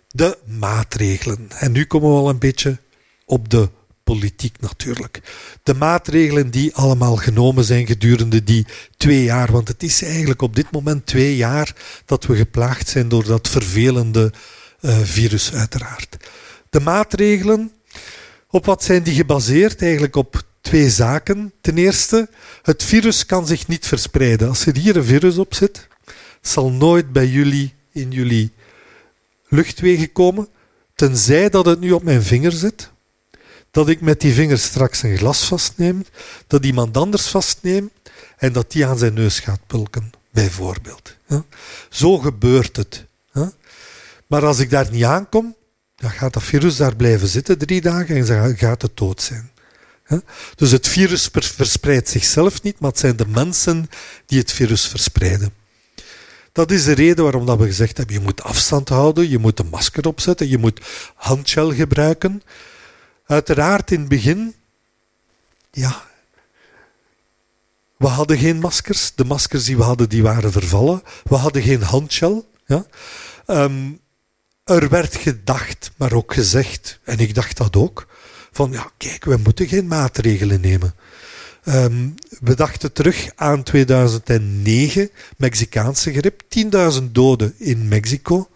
De 0.08 0.38
maatregelen. 0.46 1.48
En 1.50 1.72
nu 1.72 1.86
komen 1.86 2.10
we 2.10 2.16
al 2.16 2.30
een 2.30 2.40
beetje 2.40 2.80
op 3.26 3.50
de 3.50 3.70
politiek 4.04 4.60
natuurlijk. 4.60 5.22
De 5.64 5.74
maatregelen 5.74 6.52
die 6.52 6.76
allemaal 6.76 7.16
genomen 7.16 7.64
zijn 7.64 7.86
gedurende 7.86 8.44
die 8.44 8.66
twee 8.98 9.24
jaar, 9.24 9.52
want 9.52 9.68
het 9.68 9.84
is 9.84 10.02
eigenlijk 10.02 10.42
op 10.42 10.56
dit 10.56 10.72
moment 10.72 11.06
twee 11.06 11.36
jaar 11.36 11.76
dat 12.06 12.26
we 12.26 12.36
geplaagd 12.36 12.90
zijn 12.90 13.10
door 13.10 13.24
dat 13.24 13.50
vervelende 13.50 14.34
uh, 14.82 14.98
virus 15.04 15.54
uiteraard. 15.54 16.18
De 16.70 16.80
maatregelen, 16.80 17.72
op 18.50 18.66
wat 18.66 18.84
zijn 18.84 19.04
die 19.04 19.16
gebaseerd? 19.16 19.82
Eigenlijk 19.82 20.16
op 20.16 20.44
twee 20.62 20.90
zaken. 20.90 21.54
Ten 21.62 21.78
eerste, 21.78 22.30
het 22.62 22.84
virus 22.84 23.26
kan 23.26 23.48
zich 23.48 23.68
niet 23.68 23.88
verspreiden. 23.88 24.48
Als 24.48 24.66
er 24.66 24.78
hier 24.78 24.96
een 24.96 25.04
virus 25.04 25.38
op 25.38 25.54
zit, 25.54 25.88
zal 26.42 26.72
nooit 26.72 27.12
bij 27.12 27.28
jullie 27.28 27.74
in 27.92 28.12
jullie 28.12 28.52
luchtwegen 29.48 30.12
komen, 30.12 30.48
tenzij 30.96 31.50
dat 31.50 31.66
het 31.66 31.80
nu 31.80 31.92
op 31.92 32.04
mijn 32.04 32.24
vinger 32.24 32.52
zit 32.52 32.93
dat 33.74 33.90
ik 33.90 34.02
met 34.02 34.22
die 34.22 34.34
vinger 34.34 34.58
straks 34.58 35.04
een 35.04 35.18
glas 35.18 35.44
vastneem, 35.44 36.06
dat 36.48 36.66
iemand 36.66 36.98
anders 36.98 37.28
vastneemt 37.28 37.92
en 38.38 38.54
dat 38.54 38.72
die 38.72 38.86
aan 38.86 38.98
zijn 38.98 39.14
neus 39.14 39.40
gaat 39.40 39.68
pulken, 39.68 40.12
bijvoorbeeld. 40.32 41.16
Zo 41.90 42.18
gebeurt 42.18 42.76
het. 42.76 43.06
Maar 44.28 44.46
als 44.46 44.60
ik 44.60 44.70
daar 44.70 44.92
niet 44.92 45.04
aankom, 45.04 45.56
dan 45.96 46.12
gaat 46.12 46.34
dat 46.34 46.44
virus 46.44 46.76
daar 46.76 46.96
blijven 46.96 47.28
zitten 47.28 47.58
drie 47.58 47.82
dagen 47.82 48.16
en 48.16 48.26
dan 48.26 48.58
gaat 48.58 48.82
het 48.82 48.98
dood 48.98 49.22
zijn. 49.22 49.52
Dus 50.56 50.72
het 50.72 50.88
virus 50.88 51.30
verspreidt 51.32 52.10
zichzelf 52.10 52.62
niet, 52.62 52.80
maar 52.80 52.90
het 52.90 53.00
zijn 53.00 53.16
de 53.16 53.28
mensen 53.28 53.90
die 54.26 54.40
het 54.40 54.52
virus 54.52 54.88
verspreiden. 54.88 55.54
Dat 56.52 56.72
is 56.72 56.84
de 56.84 56.94
reden 56.94 57.24
waarom 57.24 57.46
dat 57.46 57.58
we 57.58 57.66
gezegd 57.66 57.98
hebben, 57.98 58.16
je 58.16 58.22
moet 58.22 58.44
afstand 58.44 58.90
houden, 58.90 59.30
je 59.30 59.38
moet 59.38 59.60
een 59.60 59.70
masker 59.70 60.08
opzetten, 60.08 60.50
je 60.50 60.58
moet 60.58 60.82
handgel 61.16 61.74
gebruiken. 61.74 62.42
Uiteraard 63.26 63.92
in 63.92 64.00
het 64.00 64.10
begin, 64.10 64.56
ja, 65.72 66.04
we 67.98 68.08
hadden 68.08 68.38
geen 68.38 68.60
maskers. 68.60 69.12
De 69.16 69.26
maskers 69.26 69.66
die 69.66 69.78
we 69.78 69.84
hadden, 69.84 70.10
die 70.10 70.24
waren 70.24 70.52
vervallen. 70.52 71.02
We 71.24 71.36
hadden 71.36 71.62
geen 71.62 71.82
handgel. 71.82 72.52
Ja. 72.66 72.86
Um, 73.48 74.00
er 74.64 74.90
werd 74.90 75.16
gedacht, 75.16 75.92
maar 75.98 76.14
ook 76.14 76.34
gezegd, 76.34 77.00
en 77.04 77.20
ik 77.20 77.36
dacht 77.36 77.58
dat 77.58 77.76
ook, 77.76 78.08
van 78.52 78.72
ja, 78.72 78.92
kijk, 78.98 79.26
we 79.26 79.38
moeten 79.44 79.68
geen 79.68 79.88
maatregelen 79.88 80.62
nemen. 80.62 80.96
Um, 81.66 82.16
we 82.40 82.56
dachten 82.56 82.94
terug 82.94 83.30
aan 83.36 83.64
2009, 83.64 85.10
Mexicaanse 85.38 86.14
grip, 86.14 86.44
10.000 87.00 87.04
doden 87.12 87.54
in 87.58 87.88
Mexico. 87.88 88.50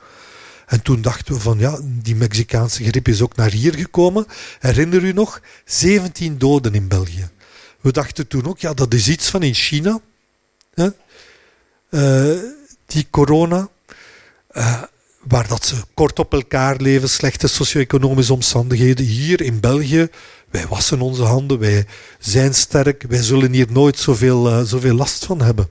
En 0.67 0.81
toen 0.81 1.01
dachten 1.01 1.33
we 1.33 1.39
van 1.39 1.59
ja, 1.59 1.79
die 1.83 2.15
Mexicaanse 2.15 2.83
griep 2.83 3.07
is 3.07 3.21
ook 3.21 3.35
naar 3.35 3.51
hier 3.51 3.75
gekomen. 3.75 4.25
Herinner 4.59 5.03
u 5.03 5.13
nog? 5.13 5.41
17 5.65 6.37
doden 6.37 6.73
in 6.73 6.87
België. 6.87 7.29
We 7.81 7.91
dachten 7.91 8.27
toen 8.27 8.45
ook, 8.45 8.59
ja, 8.59 8.73
dat 8.73 8.93
is 8.93 9.07
iets 9.07 9.29
van 9.29 9.43
in 9.43 9.53
China. 9.53 9.99
Hè? 10.73 10.89
Uh, 11.89 12.43
die 12.85 13.07
corona. 13.09 13.69
Uh, 14.51 14.83
waar 15.23 15.47
dat 15.47 15.65
ze 15.65 15.75
kort 15.93 16.19
op 16.19 16.33
elkaar 16.33 16.75
leven, 16.75 17.09
slechte 17.09 17.47
socio-economische 17.47 18.33
omstandigheden. 18.33 19.05
Hier 19.05 19.41
in 19.41 19.59
België, 19.59 20.07
wij 20.49 20.67
wassen 20.67 21.01
onze 21.01 21.23
handen, 21.23 21.59
wij 21.59 21.85
zijn 22.19 22.53
sterk, 22.53 23.05
wij 23.09 23.21
zullen 23.21 23.53
hier 23.53 23.71
nooit 23.71 23.99
zoveel, 23.99 24.49
uh, 24.49 24.61
zoveel 24.61 24.95
last 24.95 25.25
van 25.25 25.41
hebben. 25.41 25.69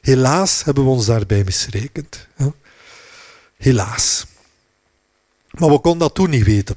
Helaas 0.00 0.64
hebben 0.64 0.84
we 0.84 0.90
ons 0.90 1.06
daarbij 1.06 1.44
misrekend. 1.44 2.26
Hè? 2.34 2.46
Helaas. 3.56 4.26
Maar 5.50 5.70
we 5.70 5.78
konden 5.78 6.00
dat 6.00 6.14
toen 6.14 6.30
niet 6.30 6.44
weten. 6.44 6.76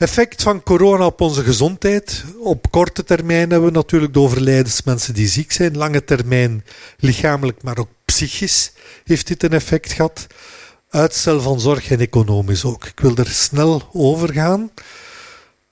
Effect 0.00 0.42
van 0.42 0.62
corona 0.62 1.06
op 1.06 1.20
onze 1.20 1.42
gezondheid. 1.42 2.24
Op 2.38 2.70
korte 2.70 3.04
termijn 3.04 3.50
hebben 3.50 3.68
we 3.68 3.74
natuurlijk 3.74 4.12
de 4.12 4.20
overlijdens 4.20 4.82
mensen 4.82 5.14
die 5.14 5.28
ziek 5.28 5.52
zijn. 5.52 5.76
Lange 5.76 6.04
termijn 6.04 6.64
lichamelijk, 6.98 7.62
maar 7.62 7.78
ook 7.78 7.88
psychisch 8.04 8.72
heeft 9.04 9.26
dit 9.26 9.42
een 9.42 9.52
effect 9.52 9.92
gehad. 9.92 10.26
Uitstel 10.90 11.40
van 11.40 11.60
zorg 11.60 11.90
en 11.90 12.00
economisch 12.00 12.64
ook. 12.64 12.84
Ik 12.84 13.00
wil 13.00 13.16
er 13.16 13.28
snel 13.28 13.88
over 13.92 14.32
gaan. 14.32 14.70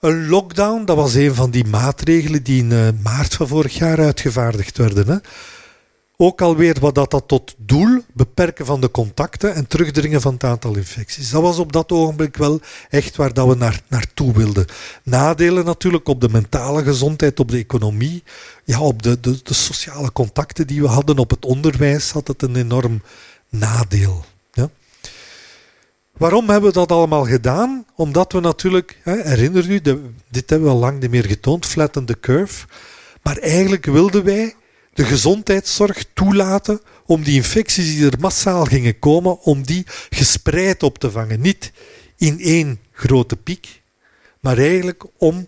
Een 0.00 0.28
lockdown, 0.28 0.84
dat 0.84 0.96
was 0.96 1.14
een 1.14 1.34
van 1.34 1.50
die 1.50 1.64
maatregelen 1.64 2.42
die 2.42 2.62
in 2.62 2.72
eh, 2.72 2.88
maart 3.02 3.34
van 3.34 3.48
vorig 3.48 3.74
jaar 3.78 3.98
uitgevaardigd 3.98 4.78
werden. 4.78 5.08
Hè. 5.08 5.16
Ook 6.20 6.40
alweer 6.42 6.76
wat 6.80 6.94
dat, 6.94 7.10
dat 7.10 7.28
tot 7.28 7.54
doel, 7.58 8.02
beperken 8.12 8.66
van 8.66 8.80
de 8.80 8.90
contacten 8.90 9.54
en 9.54 9.66
terugdringen 9.66 10.20
van 10.20 10.32
het 10.32 10.44
aantal 10.44 10.76
infecties. 10.76 11.30
Dat 11.30 11.42
was 11.42 11.58
op 11.58 11.72
dat 11.72 11.92
ogenblik 11.92 12.36
wel 12.36 12.60
echt 12.90 13.16
waar 13.16 13.32
dat 13.32 13.48
we 13.48 13.54
naar, 13.54 13.80
naartoe 13.88 14.32
wilden. 14.32 14.66
Nadelen 15.02 15.64
natuurlijk 15.64 16.08
op 16.08 16.20
de 16.20 16.28
mentale 16.28 16.82
gezondheid, 16.82 17.40
op 17.40 17.50
de 17.50 17.56
economie, 17.56 18.22
ja, 18.64 18.80
op 18.80 19.02
de, 19.02 19.20
de, 19.20 19.40
de 19.42 19.54
sociale 19.54 20.12
contacten 20.12 20.66
die 20.66 20.80
we 20.82 20.88
hadden, 20.88 21.18
op 21.18 21.30
het 21.30 21.44
onderwijs 21.44 22.10
had 22.10 22.28
het 22.28 22.42
een 22.42 22.56
enorm 22.56 23.02
nadeel. 23.48 24.24
Ja. 24.52 24.70
Waarom 26.16 26.48
hebben 26.48 26.68
we 26.68 26.78
dat 26.78 26.92
allemaal 26.92 27.24
gedaan? 27.24 27.84
Omdat 27.94 28.32
we 28.32 28.40
natuurlijk, 28.40 29.00
herinner 29.04 29.70
u, 29.70 29.80
dit 30.28 30.50
hebben 30.50 30.68
we 30.68 30.74
al 30.74 30.80
lang 30.80 31.00
niet 31.00 31.10
meer 31.10 31.26
getoond, 31.26 31.66
flatten 31.66 32.04
the 32.04 32.20
curve. 32.20 32.66
Maar 33.22 33.36
eigenlijk 33.36 33.84
wilden 33.84 34.24
wij 34.24 34.54
de 34.98 35.04
gezondheidszorg 35.04 36.04
toelaten 36.14 36.80
om 37.06 37.22
die 37.22 37.34
infecties 37.34 37.94
die 37.94 38.10
er 38.10 38.20
massaal 38.20 38.64
gingen 38.64 38.98
komen, 38.98 39.40
om 39.40 39.62
die 39.62 39.86
gespreid 40.10 40.82
op 40.82 40.98
te 40.98 41.10
vangen. 41.10 41.40
Niet 41.40 41.72
in 42.16 42.40
één 42.40 42.80
grote 42.92 43.36
piek, 43.36 43.82
maar 44.40 44.58
eigenlijk 44.58 45.04
om 45.18 45.46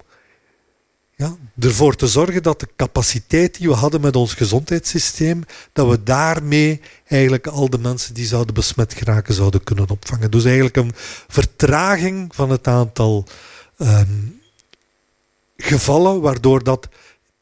ja, 1.16 1.36
ervoor 1.58 1.96
te 1.96 2.06
zorgen 2.06 2.42
dat 2.42 2.60
de 2.60 2.68
capaciteit 2.76 3.58
die 3.58 3.68
we 3.68 3.74
hadden 3.74 4.00
met 4.00 4.16
ons 4.16 4.34
gezondheidssysteem, 4.34 5.42
dat 5.72 5.88
we 5.88 6.02
daarmee 6.02 6.80
eigenlijk 7.06 7.46
al 7.46 7.70
de 7.70 7.78
mensen 7.78 8.14
die 8.14 8.26
zouden 8.26 8.54
besmet 8.54 8.94
geraken 8.94 9.34
zouden 9.34 9.64
kunnen 9.64 9.90
opvangen. 9.90 10.30
Dus 10.30 10.44
eigenlijk 10.44 10.76
een 10.76 10.92
vertraging 11.28 12.34
van 12.34 12.50
het 12.50 12.66
aantal 12.66 13.26
um, 13.78 14.40
gevallen, 15.56 16.20
waardoor 16.20 16.64
dat 16.64 16.88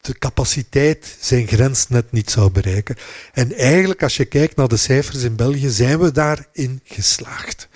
de 0.09 0.19
capaciteit 0.19 1.17
zijn 1.21 1.47
grens 1.47 1.89
net 1.89 2.13
niet 2.13 2.31
zou 2.31 2.51
bereiken. 2.51 2.97
En 3.33 3.55
eigenlijk, 3.55 4.03
als 4.03 4.17
je 4.17 4.25
kijkt 4.25 4.57
naar 4.57 4.69
de 4.69 4.77
cijfers 4.77 5.23
in 5.23 5.37
België, 5.37 5.69
zijn 5.69 5.99
we 5.99 6.13
daarin 6.13 6.81
geslaagd. 6.85 7.69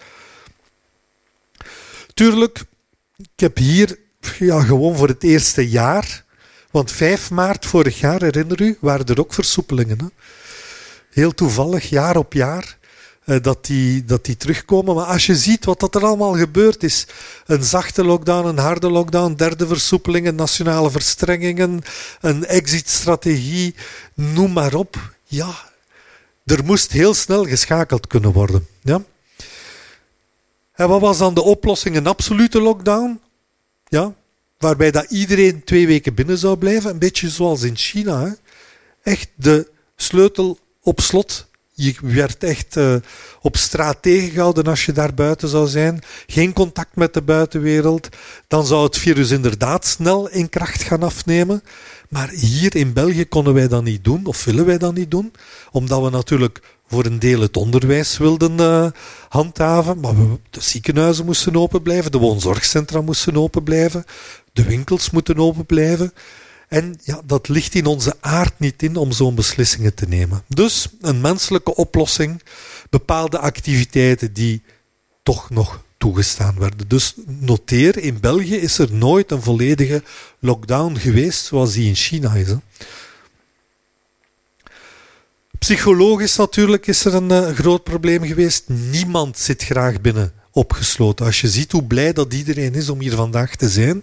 Tuurlijk, 2.15 2.65
ik 3.17 3.41
heb 3.41 3.57
hier 3.57 3.99
ja, 4.39 4.61
gewoon 4.63 4.97
voor 4.97 5.09
het 5.09 5.23
eerste 5.23 5.69
jaar, 5.69 6.25
want 6.71 6.93
5 6.93 7.31
maart 7.31 7.67
vorig 7.67 8.01
jaar, 8.01 8.23
herinner 8.23 8.61
u, 8.61 8.77
waren 8.81 9.07
er 9.07 9.21
ook 9.21 9.35
versoepelingen. 9.35 9.99
Hè? 9.99 10.07
Heel 11.11 11.35
toevallig, 11.35 11.89
jaar 11.89 12.17
op 12.17 12.33
jaar. 12.33 12.79
Eh, 13.25 13.37
dat, 13.43 13.67
die, 13.67 14.05
dat 14.05 14.25
die 14.25 14.37
terugkomen. 14.37 14.95
Maar 14.95 15.05
als 15.05 15.27
je 15.27 15.37
ziet 15.37 15.65
wat 15.65 15.81
dat 15.81 15.95
er 15.95 16.05
allemaal 16.05 16.35
gebeurd 16.37 16.83
is: 16.83 17.07
een 17.47 17.65
zachte 17.65 18.05
lockdown, 18.05 18.47
een 18.47 18.59
harde 18.59 18.91
lockdown, 18.91 19.35
derde 19.35 19.67
versoepelingen, 19.67 20.35
nationale 20.35 20.91
verstrengingen, 20.91 21.81
een 22.21 22.47
exit-strategie, 22.47 23.75
noem 24.15 24.53
maar 24.53 24.75
op. 24.75 25.15
Ja, 25.25 25.55
er 26.45 26.65
moest 26.65 26.93
heel 26.93 27.15
snel 27.15 27.45
geschakeld 27.45 28.07
kunnen 28.07 28.33
worden. 28.33 28.67
Ja? 28.83 29.03
En 30.73 30.89
wat 30.89 31.01
was 31.01 31.19
dan 31.19 31.35
de 31.35 31.43
oplossing? 31.43 31.97
Een 31.97 32.07
absolute 32.07 32.61
lockdown? 32.61 33.21
Ja, 33.85 34.15
waarbij 34.59 34.91
dat 34.91 35.11
iedereen 35.11 35.65
twee 35.65 35.87
weken 35.87 36.15
binnen 36.15 36.39
zou 36.39 36.57
blijven. 36.57 36.91
Een 36.91 36.99
beetje 36.99 37.29
zoals 37.29 37.63
in 37.63 37.77
China. 37.77 38.37
Echt 39.03 39.29
de 39.35 39.71
sleutel 39.97 40.59
op 40.81 41.01
slot 41.01 41.47
je 41.85 41.95
werd 42.03 42.45
echt 42.45 42.77
uh, 42.77 42.95
op 43.41 43.57
straat 43.57 43.99
tegengehouden 44.01 44.65
als 44.65 44.85
je 44.85 44.93
daar 44.93 45.15
buiten 45.15 45.49
zou 45.49 45.69
zijn. 45.69 46.03
Geen 46.27 46.53
contact 46.53 46.97
met 46.97 47.15
de 47.15 47.23
buitenwereld. 47.23 48.09
Dan 48.49 48.67
zou 48.67 48.85
het 48.85 48.99
virus 48.99 49.31
inderdaad 49.31 49.87
snel 49.87 50.29
in 50.29 50.49
kracht 50.49 50.83
gaan 50.83 51.03
afnemen. 51.03 51.63
Maar 52.09 52.29
hier 52.29 52.77
in 52.77 52.93
België 52.93 53.25
konden 53.25 53.55
wij 53.55 53.69
dat 53.69 53.85
niet 53.85 54.05
doen, 54.05 54.27
of 54.27 54.45
willen 54.45 54.67
wij 54.67 54.79
dat 54.79 54.95
niet 54.95 55.11
doen, 55.11 55.33
omdat 55.71 56.03
we 56.03 56.11
natuurlijk 56.11 56.61
voor 56.87 57.05
een 57.05 57.19
deel 57.19 57.41
het 57.41 57.57
onderwijs 57.57 58.19
wilden 58.19 58.53
uh, 58.53 58.87
handhaven. 59.29 60.01
Maar 60.01 60.17
we, 60.17 60.39
de 60.51 60.61
ziekenhuizen 60.61 61.25
moesten 61.25 61.57
open 61.57 61.83
blijven, 61.83 62.13
de 62.13 62.19
woonzorgcentra 62.19 63.01
moesten 63.01 63.37
open 63.37 63.63
blijven, 63.63 64.05
de 64.53 64.63
winkels 64.65 65.11
moeten 65.11 65.39
open 65.39 65.67
blijven. 65.67 66.13
En 66.73 66.99
ja, 67.03 67.21
dat 67.25 67.49
ligt 67.49 67.75
in 67.75 67.87
onze 67.87 68.17
aard 68.21 68.59
niet 68.59 68.83
in 68.83 68.97
om 68.97 69.13
zo'n 69.13 69.35
beslissingen 69.35 69.95
te 69.95 70.09
nemen. 70.09 70.45
Dus 70.49 70.89
een 71.01 71.21
menselijke 71.21 71.75
oplossing, 71.75 72.43
bepaalde 72.91 73.39
activiteiten 73.39 74.33
die 74.33 74.63
toch 75.23 75.51
nog 75.51 75.83
toegestaan 75.99 76.59
werden. 76.59 76.89
Dus 76.89 77.15
noteer, 77.27 77.99
in 77.99 78.21
België 78.21 78.57
is 78.57 78.79
er 78.79 78.93
nooit 78.93 79.31
een 79.31 79.43
volledige 79.43 80.03
lockdown 80.39 80.97
geweest 80.97 81.45
zoals 81.45 81.73
die 81.73 81.89
in 81.89 81.95
China 81.95 82.35
is. 82.35 82.49
Psychologisch 85.59 86.37
natuurlijk 86.37 86.87
is 86.87 87.05
er 87.05 87.15
een 87.15 87.31
uh, 87.31 87.51
groot 87.51 87.83
probleem 87.83 88.25
geweest. 88.25 88.69
Niemand 88.69 89.39
zit 89.39 89.63
graag 89.63 90.01
binnen 90.01 90.33
opgesloten. 90.51 91.27
Als 91.27 91.41
je 91.41 91.49
ziet 91.49 91.73
hoe 91.73 91.85
blij 91.85 92.13
dat 92.13 92.35
iedereen 92.35 92.75
is 92.75 92.89
om 92.89 93.01
hier 93.01 93.15
vandaag 93.15 93.57
te 93.57 93.69
zijn, 93.69 94.03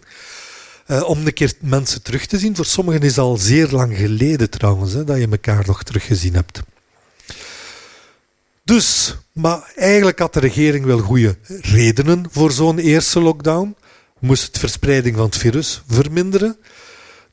uh, 0.90 1.10
om 1.10 1.26
een 1.26 1.34
keer 1.34 1.54
mensen 1.60 2.02
terug 2.02 2.26
te 2.26 2.38
zien. 2.38 2.56
Voor 2.56 2.66
sommigen 2.66 3.02
is 3.02 3.10
het 3.10 3.18
al 3.18 3.38
zeer 3.38 3.68
lang 3.68 3.98
geleden 3.98 4.50
trouwens, 4.50 4.94
hè, 4.94 5.04
dat 5.04 5.18
je 5.18 5.28
elkaar 5.32 5.64
nog 5.66 5.84
teruggezien 5.84 6.34
hebt. 6.34 6.62
Dus, 8.64 9.16
maar 9.32 9.72
eigenlijk 9.76 10.20
had 10.20 10.34
de 10.34 10.40
regering 10.40 10.86
wel 10.86 11.00
goede 11.00 11.38
redenen 11.48 12.26
voor 12.32 12.52
zo'n 12.52 12.80
eerste 12.80 13.20
lockdown. 13.20 13.76
Moest 14.20 14.46
het 14.46 14.58
verspreiding 14.58 15.16
van 15.16 15.26
het 15.26 15.38
virus 15.38 15.82
verminderen. 15.88 16.58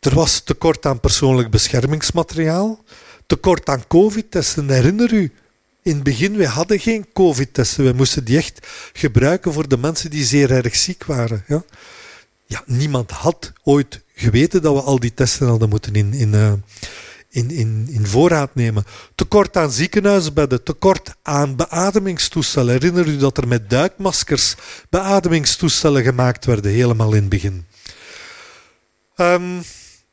Er 0.00 0.14
was 0.14 0.40
tekort 0.40 0.86
aan 0.86 1.00
persoonlijk 1.00 1.50
beschermingsmateriaal. 1.50 2.84
Tekort 3.26 3.68
aan 3.68 3.86
covid-testen, 3.88 4.70
herinner 4.70 5.12
u? 5.12 5.32
In 5.82 5.94
het 5.94 6.02
begin, 6.02 6.36
we 6.36 6.46
hadden 6.46 6.80
geen 6.80 7.06
covid-testen. 7.12 7.84
We 7.84 7.92
moesten 7.92 8.24
die 8.24 8.36
echt 8.36 8.66
gebruiken 8.92 9.52
voor 9.52 9.68
de 9.68 9.78
mensen 9.78 10.10
die 10.10 10.24
zeer 10.24 10.50
erg 10.50 10.76
ziek 10.76 11.04
waren. 11.04 11.44
Ja? 11.46 11.64
Ja, 12.46 12.62
niemand 12.66 13.10
had 13.10 13.52
ooit 13.62 14.02
geweten 14.14 14.62
dat 14.62 14.74
we 14.74 14.80
al 14.80 14.98
die 14.98 15.14
testen 15.14 15.48
hadden 15.48 15.68
moeten 15.68 15.94
in, 15.94 16.12
in, 16.12 16.32
uh, 16.32 16.52
in, 17.28 17.50
in, 17.50 17.86
in 17.90 18.06
voorraad 18.06 18.54
nemen. 18.54 18.84
Tekort 19.14 19.56
aan 19.56 19.72
ziekenhuisbedden, 19.72 20.62
tekort 20.62 21.14
aan 21.22 21.56
beademingstoestellen. 21.56 22.72
Herinner 22.72 23.06
u 23.06 23.16
dat 23.16 23.36
er 23.36 23.48
met 23.48 23.70
duikmaskers 23.70 24.54
beademingstoestellen 24.90 26.02
gemaakt 26.02 26.44
werden, 26.44 26.70
helemaal 26.70 27.12
in 27.12 27.20
het 27.20 27.28
begin. 27.28 27.66
Um, 29.16 29.62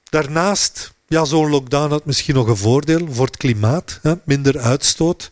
daarnaast, 0.04 0.94
ja, 1.08 1.26
zo'n 1.26 1.50
lockdown 1.50 1.90
had 1.90 2.06
misschien 2.06 2.36
nog 2.36 2.48
een 2.48 2.58
voordeel 2.58 3.08
voor 3.12 3.26
het 3.26 3.38
klimaat, 3.38 4.00
hè, 4.02 4.14
minder 4.26 4.60
uitstoot. 4.60 5.32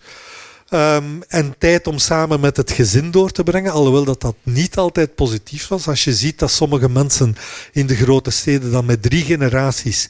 Um, 0.74 1.24
en 1.28 1.56
tijd 1.58 1.88
om 1.88 1.98
samen 1.98 2.40
met 2.40 2.58
het 2.58 2.72
gezin 2.72 3.12
door 3.12 3.32
te 3.32 3.44
brengen, 3.44 3.72
alhoewel 3.72 4.04
dat 4.04 4.22
dat 4.22 4.36
niet 4.44 4.78
altijd 4.78 5.16
positief 5.16 5.68
was. 5.68 5.88
Als 5.88 6.04
je 6.04 6.14
ziet 6.14 6.40
dat 6.40 6.52
sommige 6.52 6.90
mensen 6.90 7.36
in 7.72 7.88
de 7.88 7.96
grote 7.96 8.30
steden 8.30 8.72
dan 8.72 8.86
met 8.86 9.02
drie 9.02 9.24
generaties 9.24 10.08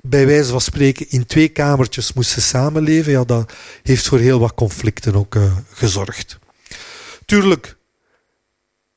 bij 0.00 0.26
wijze 0.26 0.50
van 0.50 0.60
spreken 0.60 1.10
in 1.10 1.26
twee 1.26 1.48
kamertjes 1.48 2.12
moesten 2.12 2.42
samenleven, 2.42 3.12
ja, 3.12 3.24
dat 3.24 3.52
heeft 3.82 4.08
voor 4.08 4.18
heel 4.18 4.38
wat 4.38 4.54
conflicten 4.54 5.14
ook 5.14 5.34
uh, 5.34 5.56
gezorgd. 5.70 6.38
Tuurlijk, 7.26 7.76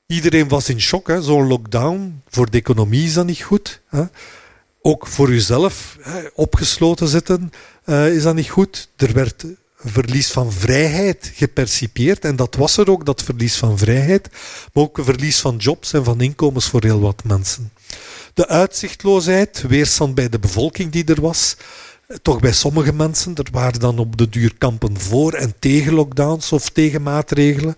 iedereen 0.06 0.48
was 0.48 0.70
in 0.70 0.82
shock. 0.82 1.18
Zo'n 1.22 1.48
lockdown, 1.48 2.22
voor 2.30 2.50
de 2.50 2.58
economie 2.58 3.06
is 3.06 3.14
dat 3.14 3.26
niet 3.26 3.42
goed. 3.42 3.82
Hè. 3.88 4.04
Ook 4.82 5.08
voor 5.08 5.30
uzelf, 5.30 5.98
hè, 6.02 6.28
opgesloten 6.34 7.08
zitten, 7.08 7.52
uh, 7.86 8.16
is 8.16 8.24
dat 8.24 8.36
niet 8.36 8.50
goed. 8.50 8.90
Er 8.96 9.14
werd 9.14 9.46
verlies 9.84 10.32
van 10.32 10.52
vrijheid 10.52 11.32
gepercipieerd. 11.36 12.26
En 12.26 12.36
dat 12.36 12.56
was 12.56 12.78
er 12.78 12.90
ook, 12.92 13.06
dat 13.06 13.24
verlies 13.24 13.56
van 13.56 13.78
vrijheid. 13.78 14.30
Maar 14.74 14.84
ook 14.84 14.98
een 14.98 15.04
verlies 15.04 15.40
van 15.40 15.56
jobs 15.58 15.94
en 15.94 16.04
van 16.04 16.22
inkomens 16.22 16.66
voor 16.66 16.84
heel 16.84 17.00
wat 17.00 17.24
mensen. 17.24 17.72
De 18.34 18.48
uitzichtloosheid, 18.48 19.63
weerstand 19.68 20.16
bij 20.16 20.30
de 20.30 20.40
bevolking 20.40 20.92
die 20.92 21.06
er 21.06 21.22
was, 21.22 21.56
toch 22.22 22.40
bij 22.40 22.52
sommige 22.52 22.94
mensen. 22.94 23.36
Er 23.36 23.48
waren 23.52 23.80
dan 23.80 24.00
op 24.00 24.18
de 24.18 24.30
duur 24.30 24.56
kampen 24.58 25.00
voor 25.00 25.34
en 25.34 25.54
tegen 25.60 25.94
lockdowns 25.94 26.52
of 26.52 26.70
tegen 26.70 27.02
maatregelen. 27.02 27.76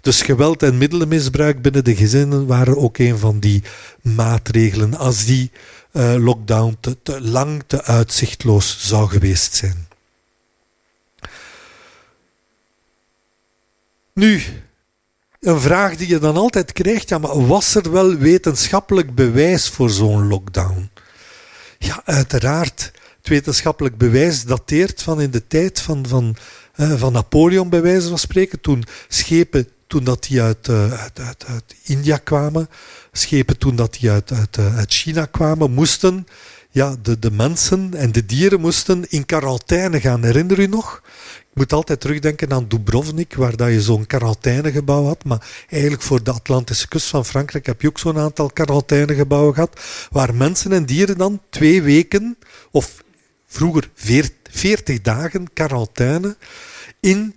Dus 0.00 0.22
geweld 0.22 0.62
en 0.62 0.78
middelenmisbruik 0.78 1.62
binnen 1.62 1.84
de 1.84 1.96
gezinnen 1.96 2.46
waren 2.46 2.76
ook 2.76 2.98
een 2.98 3.18
van 3.18 3.38
die 3.38 3.62
maatregelen. 4.02 4.94
Als 4.94 5.24
die 5.24 5.50
uh, 5.92 6.14
lockdown 6.18 6.76
te 6.80 7.20
lang, 7.20 7.62
te 7.66 7.84
uitzichtloos 7.84 8.76
zou 8.80 9.08
geweest 9.08 9.54
zijn. 9.54 9.86
Nu, 14.16 14.42
een 15.40 15.60
vraag 15.60 15.96
die 15.96 16.08
je 16.08 16.18
dan 16.18 16.36
altijd 16.36 16.72
krijgt, 16.72 17.08
ja, 17.08 17.18
maar 17.18 17.46
was 17.46 17.74
er 17.74 17.92
wel 17.92 18.14
wetenschappelijk 18.14 19.14
bewijs 19.14 19.68
voor 19.68 19.90
zo'n 19.90 20.28
lockdown? 20.28 20.90
Ja, 21.78 22.02
uiteraard. 22.04 22.92
Het 23.16 23.28
wetenschappelijk 23.28 23.96
bewijs 23.96 24.44
dateert 24.44 25.02
van 25.02 25.20
in 25.20 25.30
de 25.30 25.46
tijd 25.46 25.80
van, 25.80 26.06
van, 26.08 26.36
uh, 26.76 26.94
van 26.94 27.12
Napoleon, 27.12 27.68
bij 27.68 27.82
wijze 27.82 28.08
van 28.08 28.18
spreken, 28.18 28.60
toen 28.60 28.84
schepen, 29.08 29.68
toen 29.86 30.04
dat 30.04 30.22
die 30.22 30.42
uit, 30.42 30.68
uh, 30.68 30.92
uit, 30.92 31.20
uit, 31.20 31.44
uit, 31.46 31.74
India 31.82 32.16
kwamen, 32.16 32.68
schepen 33.12 33.58
toen 33.58 33.76
dat 33.76 33.96
die 34.00 34.10
uit, 34.10 34.32
uit, 34.32 34.56
uh, 34.56 34.76
uit 34.76 34.92
China 34.92 35.26
kwamen, 35.26 35.72
moesten 35.72 36.26
ja, 36.70 36.96
de, 37.02 37.18
de 37.18 37.30
mensen 37.30 37.94
en 37.94 38.12
de 38.12 38.26
dieren 38.26 38.60
moesten 38.60 39.04
in 39.08 39.26
quarantaine 39.26 40.00
gaan. 40.00 40.24
Herinner 40.24 40.58
u 40.58 40.66
nog? 40.66 41.02
Moet 41.56 41.72
altijd 41.72 42.00
terugdenken 42.00 42.52
aan 42.52 42.68
Dubrovnik, 42.68 43.34
waar 43.34 43.56
dat 43.56 43.68
je 43.68 43.82
zo'n 43.82 44.06
quarantainegebouw 44.06 45.04
had. 45.04 45.24
Maar 45.24 45.64
eigenlijk 45.68 46.02
voor 46.02 46.22
de 46.22 46.30
Atlantische 46.30 46.88
kust 46.88 47.06
van 47.06 47.24
Frankrijk 47.24 47.66
heb 47.66 47.80
je 47.80 47.88
ook 47.88 47.98
zo'n 47.98 48.18
aantal 48.18 48.50
quarantainegebouwen 48.50 49.54
gehad. 49.54 49.80
Waar 50.10 50.34
mensen 50.34 50.72
en 50.72 50.86
dieren 50.86 51.18
dan 51.18 51.40
twee 51.50 51.82
weken, 51.82 52.38
of 52.70 53.04
vroeger 53.46 53.90
veertig 54.44 55.00
dagen 55.00 55.52
quarantaine, 55.52 56.36
in 57.00 57.34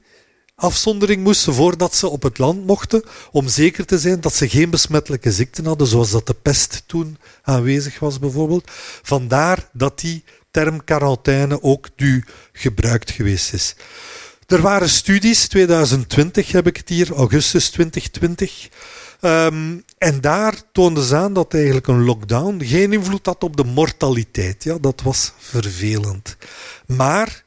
afzondering 0.55 1.23
moesten 1.23 1.53
voordat 1.53 1.95
ze 1.95 2.07
op 2.07 2.23
het 2.23 2.37
land 2.37 2.65
mochten, 2.65 3.03
om 3.31 3.47
zeker 3.47 3.85
te 3.85 3.99
zijn 3.99 4.21
dat 4.21 4.33
ze 4.33 4.49
geen 4.49 4.69
besmettelijke 4.69 5.31
ziekten 5.31 5.65
hadden, 5.65 5.87
zoals 5.87 6.11
dat 6.11 6.27
de 6.27 6.35
pest 6.41 6.83
toen 6.85 7.17
aanwezig 7.41 7.99
was 7.99 8.19
bijvoorbeeld. 8.19 8.71
Vandaar 9.01 9.69
dat 9.73 9.99
die 9.99 10.23
term 10.51 10.83
quarantaine 10.83 11.63
ook 11.63 11.87
nu 11.95 12.23
gebruikt 12.53 13.11
geweest 13.11 13.53
is. 13.53 13.75
Er 14.47 14.61
waren 14.61 14.89
studies, 14.89 15.47
2020 15.47 16.51
heb 16.51 16.67
ik 16.67 16.77
het 16.77 16.89
hier, 16.89 17.13
augustus 17.13 17.69
2020. 17.69 18.69
Um, 19.21 19.83
en 19.97 20.21
daar 20.21 20.55
toonden 20.71 21.03
ze 21.03 21.15
aan 21.15 21.33
dat 21.33 21.53
eigenlijk 21.53 21.87
een 21.87 22.03
lockdown 22.03 22.61
geen 22.63 22.93
invloed 22.93 23.25
had 23.25 23.43
op 23.43 23.57
de 23.57 23.63
mortaliteit. 23.63 24.63
Ja, 24.63 24.77
dat 24.77 25.01
was 25.01 25.33
vervelend. 25.37 26.37
Maar 26.85 27.43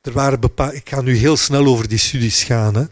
er 0.00 0.12
waren 0.12 0.40
bepaalde. 0.40 0.76
Ik 0.76 0.88
ga 0.88 1.00
nu 1.00 1.16
heel 1.16 1.36
snel 1.36 1.66
over 1.66 1.88
die 1.88 1.98
studies 1.98 2.44
gaan. 2.44 2.74
Hè. 2.74 2.84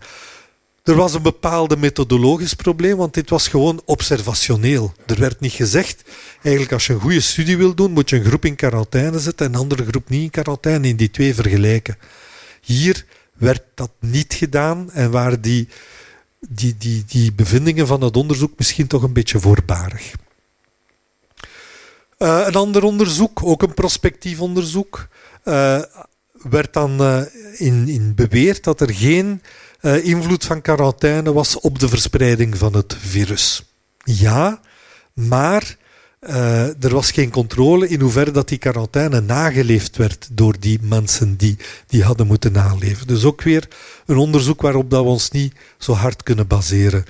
Er 0.90 0.96
was 0.96 1.14
een 1.14 1.22
bepaalde 1.22 1.76
methodologisch 1.76 2.55
probleem, 2.55 2.96
want 2.96 3.14
dit 3.14 3.31
was 3.31 3.48
gewoon 3.48 3.83
observationeel. 3.85 4.92
Er 5.07 5.18
werd 5.20 5.40
niet 5.40 5.53
gezegd, 5.53 6.03
eigenlijk 6.42 6.72
als 6.72 6.87
je 6.87 6.92
een 6.92 7.00
goede 7.00 7.20
studie 7.20 7.57
wil 7.57 7.74
doen, 7.74 7.92
moet 7.92 8.11
je 8.11 8.16
een 8.16 8.24
groep 8.24 8.44
in 8.44 8.55
quarantaine 8.55 9.18
zetten 9.18 9.46
en 9.46 9.53
een 9.53 9.61
andere 9.61 9.87
groep 9.87 10.09
niet 10.09 10.22
in 10.22 10.31
quarantaine, 10.31 10.88
in 10.88 10.96
die 10.96 11.11
twee 11.11 11.35
vergelijken. 11.35 11.96
Hier 12.61 13.05
werd 13.33 13.62
dat 13.74 13.90
niet 13.98 14.35
gedaan 14.35 14.90
en 14.92 15.11
waren 15.11 15.40
die, 15.40 15.68
die, 16.48 16.76
die, 16.79 17.05
die 17.07 17.33
bevindingen 17.33 17.87
van 17.87 18.00
het 18.00 18.16
onderzoek 18.16 18.53
misschien 18.57 18.87
toch 18.87 19.03
een 19.03 19.12
beetje 19.12 19.40
voorbarig. 19.40 20.12
Uh, 22.18 22.42
een 22.46 22.55
ander 22.55 22.83
onderzoek, 22.83 23.42
ook 23.42 23.62
een 23.62 23.74
prospectief 23.74 24.40
onderzoek, 24.40 25.09
uh, 25.44 25.83
werd 26.33 26.72
dan 26.72 27.03
uh, 27.03 27.22
in, 27.57 27.88
in 27.88 28.14
beweerd 28.14 28.64
dat 28.64 28.81
er 28.81 28.94
geen 28.94 29.42
invloed 29.82 30.44
van 30.44 30.60
quarantaine 30.60 31.32
was 31.32 31.60
op 31.60 31.78
de 31.78 31.88
verspreiding 31.88 32.58
van 32.58 32.72
het 32.74 32.96
virus. 33.00 33.62
Ja, 34.04 34.60
maar 35.14 35.76
uh, 36.20 36.84
er 36.84 36.94
was 36.94 37.10
geen 37.10 37.30
controle 37.30 37.88
in 37.88 38.00
hoeverre 38.00 38.30
dat 38.30 38.48
die 38.48 38.58
quarantaine 38.58 39.20
nageleefd 39.20 39.96
werd 39.96 40.28
door 40.32 40.56
die 40.58 40.78
mensen 40.82 41.36
die 41.36 41.56
die 41.86 42.04
hadden 42.04 42.26
moeten 42.26 42.52
naleven. 42.52 43.06
Dus 43.06 43.24
ook 43.24 43.42
weer 43.42 43.68
een 44.06 44.16
onderzoek 44.16 44.62
waarop 44.62 44.90
dat 44.90 45.02
we 45.02 45.08
ons 45.08 45.30
niet 45.30 45.54
zo 45.78 45.92
hard 45.92 46.22
kunnen 46.22 46.46
baseren. 46.46 47.00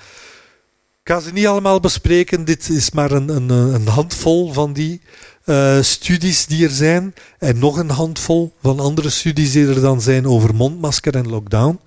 Ik 1.03 1.17
ga 1.17 1.21
ze 1.21 1.33
niet 1.33 1.47
allemaal 1.47 1.81
bespreken. 1.81 2.45
Dit 2.45 2.69
is 2.69 2.91
maar 2.91 3.11
een, 3.11 3.29
een, 3.29 3.49
een 3.49 3.87
handvol 3.87 4.53
van 4.53 4.73
die 4.73 5.01
uh, 5.45 5.83
studies 5.83 6.47
die 6.47 6.65
er 6.65 6.71
zijn. 6.71 7.15
En 7.39 7.59
nog 7.59 7.77
een 7.77 7.91
handvol 7.91 8.53
van 8.63 8.81
andere 8.81 9.11
studies 9.11 9.53
die 9.53 9.67
er 9.67 9.81
dan 9.81 10.01
zijn 10.01 10.27
over 10.27 10.55
mondmasker 10.55 11.17
en 11.17 11.29
lockdown. 11.29 11.81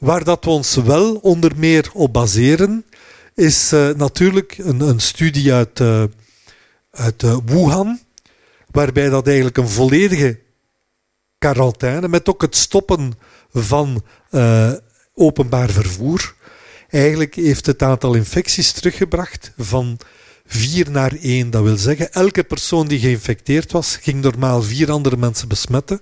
Waar 0.00 0.24
dat 0.24 0.44
we 0.44 0.50
ons 0.50 0.74
wel 0.74 1.14
onder 1.14 1.52
meer 1.56 1.90
op 1.92 2.12
baseren, 2.12 2.84
is 3.34 3.72
uh, 3.72 3.88
natuurlijk 3.88 4.58
een, 4.58 4.80
een 4.80 5.00
studie 5.00 5.52
uit 5.52 5.80
uit 6.90 7.22
uh, 7.22 7.36
Wuhan, 7.44 8.00
waarbij 8.70 9.08
dat 9.08 9.26
eigenlijk 9.26 9.56
een 9.56 9.68
volledige 9.68 10.40
quarantaine, 11.38 12.08
met 12.08 12.28
ook 12.28 12.42
het 12.42 12.56
stoppen 12.56 13.12
van 13.52 14.02
openbaar 15.14 15.70
vervoer, 15.70 16.34
eigenlijk 16.90 17.34
heeft 17.34 17.66
het 17.66 17.82
aantal 17.82 18.14
infecties 18.14 18.72
teruggebracht 18.72 19.52
van 19.56 19.98
4 20.52 20.90
naar 20.90 21.12
1. 21.20 21.50
Dat 21.50 21.62
wil 21.62 21.76
zeggen, 21.76 22.12
elke 22.12 22.44
persoon 22.44 22.88
die 22.88 22.98
geïnfecteerd 22.98 23.72
was, 23.72 23.96
ging 23.96 24.22
normaal 24.22 24.62
vier 24.62 24.90
andere 24.90 25.16
mensen 25.16 25.48
besmetten. 25.48 26.00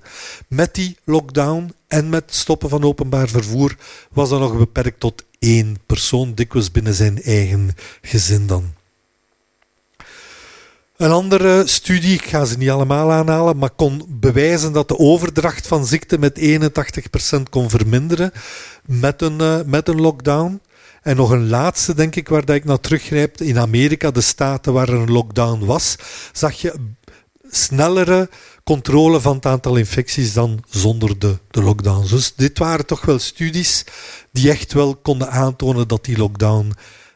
Met 0.48 0.74
die 0.74 0.96
lockdown 1.04 1.74
en 1.88 2.08
met 2.08 2.34
stoppen 2.34 2.68
van 2.68 2.82
openbaar 2.82 3.28
vervoer 3.28 3.76
was 4.10 4.28
dat 4.28 4.40
nog 4.40 4.58
beperkt 4.58 5.00
tot 5.00 5.24
één 5.38 5.76
persoon, 5.86 6.34
dikwijls 6.34 6.70
binnen 6.70 6.94
zijn 6.94 7.22
eigen 7.22 7.70
gezin 8.02 8.46
dan. 8.46 8.72
Een 10.96 11.10
andere 11.10 11.66
studie, 11.66 12.14
ik 12.14 12.24
ga 12.24 12.44
ze 12.44 12.58
niet 12.58 12.70
allemaal 12.70 13.12
aanhalen, 13.12 13.58
maar 13.58 13.70
kon 13.70 14.04
bewijzen 14.08 14.72
dat 14.72 14.88
de 14.88 14.98
overdracht 14.98 15.66
van 15.66 15.86
ziekte 15.86 16.18
met 16.18 16.38
81% 17.38 17.42
kon 17.50 17.70
verminderen 17.70 18.32
met 18.86 19.22
een, 19.22 19.40
uh, 19.40 19.60
met 19.66 19.88
een 19.88 20.00
lockdown. 20.00 20.60
En 21.02 21.16
nog 21.16 21.30
een 21.30 21.48
laatste, 21.48 21.94
denk 21.94 22.16
ik, 22.16 22.28
waar 22.28 22.44
dat 22.44 22.56
ik 22.56 22.64
naar 22.64 22.80
teruggrijp. 22.80 23.40
In 23.40 23.58
Amerika, 23.58 24.10
de 24.10 24.20
staten 24.20 24.72
waar 24.72 24.88
er 24.88 24.94
een 24.94 25.12
lockdown 25.12 25.64
was, 25.64 25.96
zag 26.32 26.54
je 26.54 26.74
snellere 27.50 28.28
controle 28.64 29.20
van 29.20 29.36
het 29.36 29.46
aantal 29.46 29.76
infecties 29.76 30.32
dan 30.32 30.64
zonder 30.68 31.18
de, 31.18 31.38
de 31.50 31.62
lockdown. 31.62 32.06
Dus 32.08 32.34
dit 32.34 32.58
waren 32.58 32.86
toch 32.86 33.04
wel 33.04 33.18
studies 33.18 33.84
die 34.32 34.50
echt 34.50 34.72
wel 34.72 34.96
konden 34.96 35.30
aantonen 35.30 35.88
dat 35.88 36.04
die 36.04 36.16
lockdown 36.18 36.72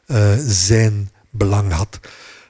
uh, 0.07 0.33
zijn 0.47 1.11
belang 1.31 1.73
had. 1.73 2.01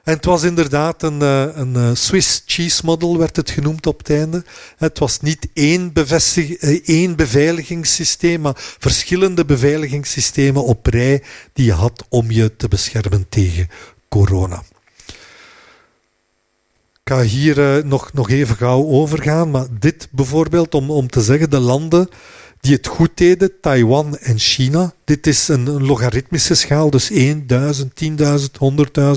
En 0.03 0.13
het 0.13 0.25
was 0.25 0.43
inderdaad 0.43 1.03
een, 1.03 1.21
eh, 1.21 1.47
een 1.53 1.75
eh, 1.75 1.89
Swiss 1.93 2.43
cheese 2.45 2.81
model, 2.85 3.17
werd 3.17 3.35
het 3.35 3.49
genoemd 3.49 3.87
op 3.87 3.97
het 3.97 4.09
einde. 4.09 4.43
Het 4.77 4.99
was 4.99 5.19
niet 5.19 5.47
één, 5.53 5.91
eh, 5.93 6.79
één 6.85 7.15
beveiligingssysteem, 7.15 8.41
maar 8.41 8.53
verschillende 8.57 9.45
beveiligingssystemen 9.45 10.63
op 10.63 10.85
rij 10.85 11.23
die 11.53 11.65
je 11.65 11.73
had 11.73 12.05
om 12.09 12.31
je 12.31 12.55
te 12.55 12.67
beschermen 12.67 13.25
tegen 13.29 13.69
corona. 14.09 14.63
Ga 17.13 17.21
hier 17.21 17.85
nog, 17.85 18.13
nog 18.13 18.29
even 18.29 18.55
gauw 18.55 18.85
overgaan, 18.85 19.51
maar 19.51 19.65
dit 19.79 20.07
bijvoorbeeld 20.11 20.75
om, 20.75 20.91
om 20.91 21.07
te 21.07 21.21
zeggen, 21.21 21.49
de 21.49 21.59
landen 21.59 22.09
die 22.59 22.73
het 22.73 22.87
goed 22.87 23.09
deden, 23.13 23.51
Taiwan 23.61 24.17
en 24.17 24.39
China. 24.39 24.93
Dit 25.05 25.27
is 25.27 25.47
een, 25.47 25.67
een 25.67 25.85
logaritmische 25.85 26.55
schaal, 26.55 26.89
dus 26.89 27.07
1000, 27.07 27.93
10.000, 28.03 28.13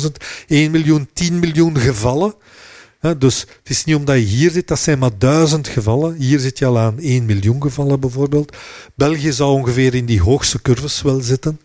100.000, 0.02 0.06
1 0.46 0.70
miljoen, 0.70 1.08
10 1.12 1.38
miljoen 1.38 1.78
gevallen. 1.78 2.34
dus 3.18 3.40
het 3.40 3.70
is 3.70 3.84
niet 3.84 3.96
omdat 3.96 4.16
je 4.16 4.24
hier 4.24 4.50
zit, 4.50 4.68
dat 4.68 4.78
zijn 4.78 4.98
maar 4.98 5.18
duizend 5.18 5.68
gevallen. 5.68 6.14
Hier 6.14 6.38
zit 6.38 6.58
je 6.58 6.66
al 6.66 6.78
aan 6.78 6.98
1 6.98 7.26
miljoen 7.26 7.62
gevallen 7.62 8.00
bijvoorbeeld. 8.00 8.56
België 8.94 9.32
zou 9.32 9.52
ongeveer 9.52 9.94
in 9.94 10.06
die 10.06 10.22
hoogste 10.22 10.62
curves 10.62 11.02
wel 11.02 11.20
zitten, 11.20 11.60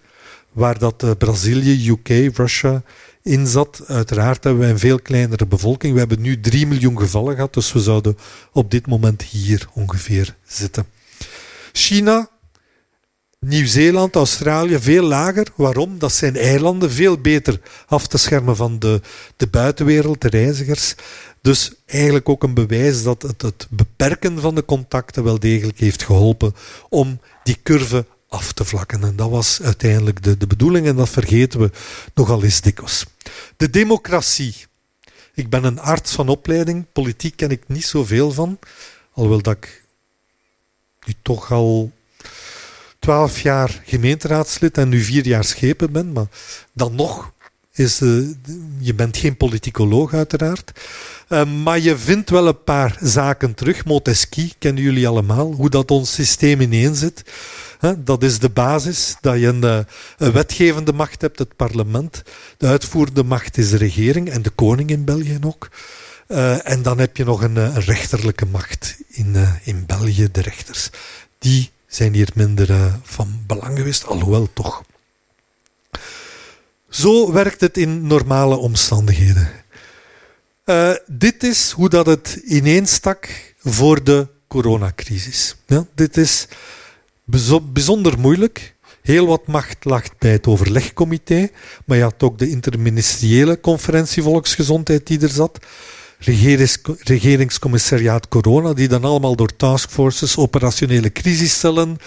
waar 0.51 0.79
dat 0.79 1.03
uh, 1.03 1.11
Brazilië, 1.17 1.89
UK, 1.89 2.35
Russia 2.37 2.83
in 3.23 3.47
zat. 3.47 3.81
Uiteraard 3.87 4.43
hebben 4.43 4.61
wij 4.61 4.71
een 4.71 4.79
veel 4.79 4.99
kleinere 4.99 5.45
bevolking. 5.45 5.93
We 5.93 5.99
hebben 5.99 6.21
nu 6.21 6.39
3 6.39 6.67
miljoen 6.67 6.99
gevallen 6.99 7.35
gehad, 7.35 7.53
dus 7.53 7.73
we 7.73 7.79
zouden 7.79 8.17
op 8.51 8.71
dit 8.71 8.87
moment 8.87 9.21
hier 9.21 9.67
ongeveer 9.73 10.35
zitten. 10.45 10.85
China, 11.71 12.29
Nieuw-Zeeland, 13.39 14.15
Australië 14.15 14.79
veel 14.79 15.03
lager. 15.03 15.47
Waarom? 15.55 15.99
Dat 15.99 16.13
zijn 16.13 16.35
eilanden 16.35 16.91
veel 16.91 17.21
beter 17.21 17.61
af 17.87 18.07
te 18.07 18.17
schermen 18.17 18.55
van 18.55 18.79
de, 18.79 19.01
de 19.37 19.47
buitenwereld, 19.47 20.21
de 20.21 20.29
reizigers. 20.29 20.95
Dus 21.41 21.73
eigenlijk 21.85 22.29
ook 22.29 22.43
een 22.43 22.53
bewijs 22.53 23.03
dat 23.03 23.21
het, 23.21 23.41
het 23.41 23.67
beperken 23.69 24.39
van 24.39 24.55
de 24.55 24.65
contacten 24.65 25.23
wel 25.23 25.39
degelijk 25.39 25.79
heeft 25.79 26.03
geholpen 26.03 26.55
om 26.89 27.19
die 27.43 27.57
curve 27.63 28.05
af 28.31 28.51
te 28.51 28.65
vlakken. 28.65 29.03
En 29.03 29.15
dat 29.15 29.29
was 29.29 29.61
uiteindelijk 29.61 30.23
de, 30.23 30.37
de 30.37 30.47
bedoeling 30.47 30.87
en 30.87 30.95
dat 30.95 31.09
vergeten 31.09 31.59
we 31.59 31.71
nogal 32.13 32.43
eens 32.43 32.61
dikwijls. 32.61 33.05
De 33.57 33.69
democratie. 33.69 34.55
Ik 35.33 35.49
ben 35.49 35.63
een 35.63 35.79
arts 35.79 36.11
van 36.11 36.27
opleiding. 36.27 36.85
Politiek 36.93 37.35
ken 37.35 37.49
ik 37.49 37.63
niet 37.67 37.85
zoveel 37.85 38.31
van. 38.31 38.59
Alhoewel 39.13 39.41
dat 39.41 39.55
ik 39.55 39.83
nu 41.05 41.13
toch 41.21 41.51
al 41.51 41.91
twaalf 42.99 43.39
jaar 43.39 43.81
gemeenteraadslid 43.85 44.77
en 44.77 44.89
nu 44.89 45.01
vier 45.01 45.27
jaar 45.27 45.43
schepen 45.43 45.91
ben. 45.91 46.11
Maar 46.11 46.27
dan 46.73 46.95
nog 46.95 47.31
is... 47.73 47.97
Je 48.79 48.93
bent 48.95 49.17
geen 49.17 49.37
politicoloog 49.37 50.13
uiteraard. 50.13 50.71
Uh, 51.29 51.63
maar 51.63 51.79
je 51.79 51.97
vindt 51.97 52.29
wel 52.29 52.47
een 52.47 52.63
paar 52.63 52.97
zaken 53.01 53.53
terug. 53.53 53.85
Montesquieu 53.85 54.51
kennen 54.57 54.83
jullie 54.83 55.07
allemaal. 55.07 55.51
Hoe 55.51 55.69
dat 55.69 55.91
ons 55.91 56.13
systeem 56.13 56.61
ineen 56.61 56.95
zit. 56.95 57.23
Dat 57.97 58.23
is 58.23 58.39
de 58.39 58.49
basis, 58.49 59.15
dat 59.21 59.39
je 59.39 59.47
een, 59.47 59.63
eh, 59.63 59.79
een, 60.17 60.31
wetgevende 60.31 60.93
macht 60.93 61.21
hebt, 61.21 61.39
het 61.39 61.55
parlement. 61.55 62.23
De 62.57 62.67
uitvoerende 62.67 63.23
macht 63.23 63.57
is 63.57 63.69
de 63.69 63.77
regering 63.77 64.29
en 64.29 64.41
de 64.41 64.49
koning 64.49 64.89
in 64.89 65.05
België 65.05 65.39
ook. 65.45 65.69
Uh, 66.27 66.69
en 66.69 66.81
dan 66.81 66.99
heb 66.99 67.17
je 67.17 67.23
nog 67.23 67.41
een, 67.41 67.55
een 67.55 67.81
rechterlijke 67.81 68.45
macht 68.45 68.95
in, 69.07 69.35
in 69.63 69.85
België, 69.85 70.31
de 70.31 70.41
rechters. 70.41 70.89
Die 71.39 71.71
zijn 71.87 72.13
hier 72.13 72.29
minder 72.33 72.99
van 73.03 73.43
belang 73.47 73.77
geweest, 73.77 74.05
alhoewel 74.05 74.49
toch. 74.53 74.83
Zo 76.89 77.31
werkt 77.31 77.61
het 77.61 77.77
in 77.77 78.07
normale 78.07 78.55
omstandigheden. 78.55 79.49
dit 81.07 81.43
is 81.43 81.71
hoe 81.71 81.89
dat 81.89 82.05
het 82.05 82.41
ineenstak 82.45 83.53
voor 83.59 84.03
de 84.03 84.27
coronacrisis. 84.47 85.55
Dit 85.95 86.17
is 86.17 86.47
bijzonder 87.73 88.19
moeilijk. 88.19 88.75
Heel 89.01 89.27
wat 89.27 89.47
macht 89.47 89.85
lag 89.85 90.03
bij 90.17 90.31
het 90.31 90.47
overlegcomité, 90.47 91.49
maar 91.85 91.97
je 91.97 92.03
had 92.03 92.23
ook 92.23 92.37
de 92.37 92.49
interministeriële 92.49 93.59
conferentie 93.59 94.23
volksgezondheid 94.23 95.07
die 95.07 95.21
er 95.21 95.29
zat. 95.29 95.59
Regeringscommissariaat 97.03 98.27
Corona, 98.27 98.73
die 98.73 98.87
dan 98.87 99.03
allemaal 99.03 99.35
door 99.35 99.55
taskforces, 99.55 100.37
operationele 100.37 101.11
crisiscellen 101.11 101.97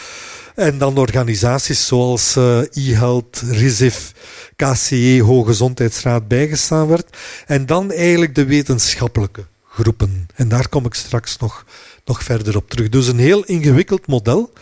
en 0.54 0.78
dan 0.78 0.96
organisaties 0.96 1.86
zoals 1.86 2.36
uh, 2.36 2.58
e-health, 2.72 3.42
RISIF, 3.50 4.12
KCE, 4.56 5.20
Hooggezondheidsraad 5.22 6.28
bijgestaan 6.28 6.86
werd. 6.86 7.16
En 7.46 7.66
dan 7.66 7.92
eigenlijk 7.92 8.34
de 8.34 8.44
wetenschappelijke 8.44 9.44
groepen. 9.68 10.26
En 10.34 10.48
daar 10.48 10.68
kom 10.68 10.84
ik 10.84 10.94
straks 10.94 11.36
nog, 11.38 11.64
nog 12.04 12.22
verder 12.22 12.56
op 12.56 12.70
terug. 12.70 12.88
Dus 12.88 13.06
een 13.06 13.18
heel 13.18 13.44
ingewikkeld 13.44 14.06
model. 14.06 14.52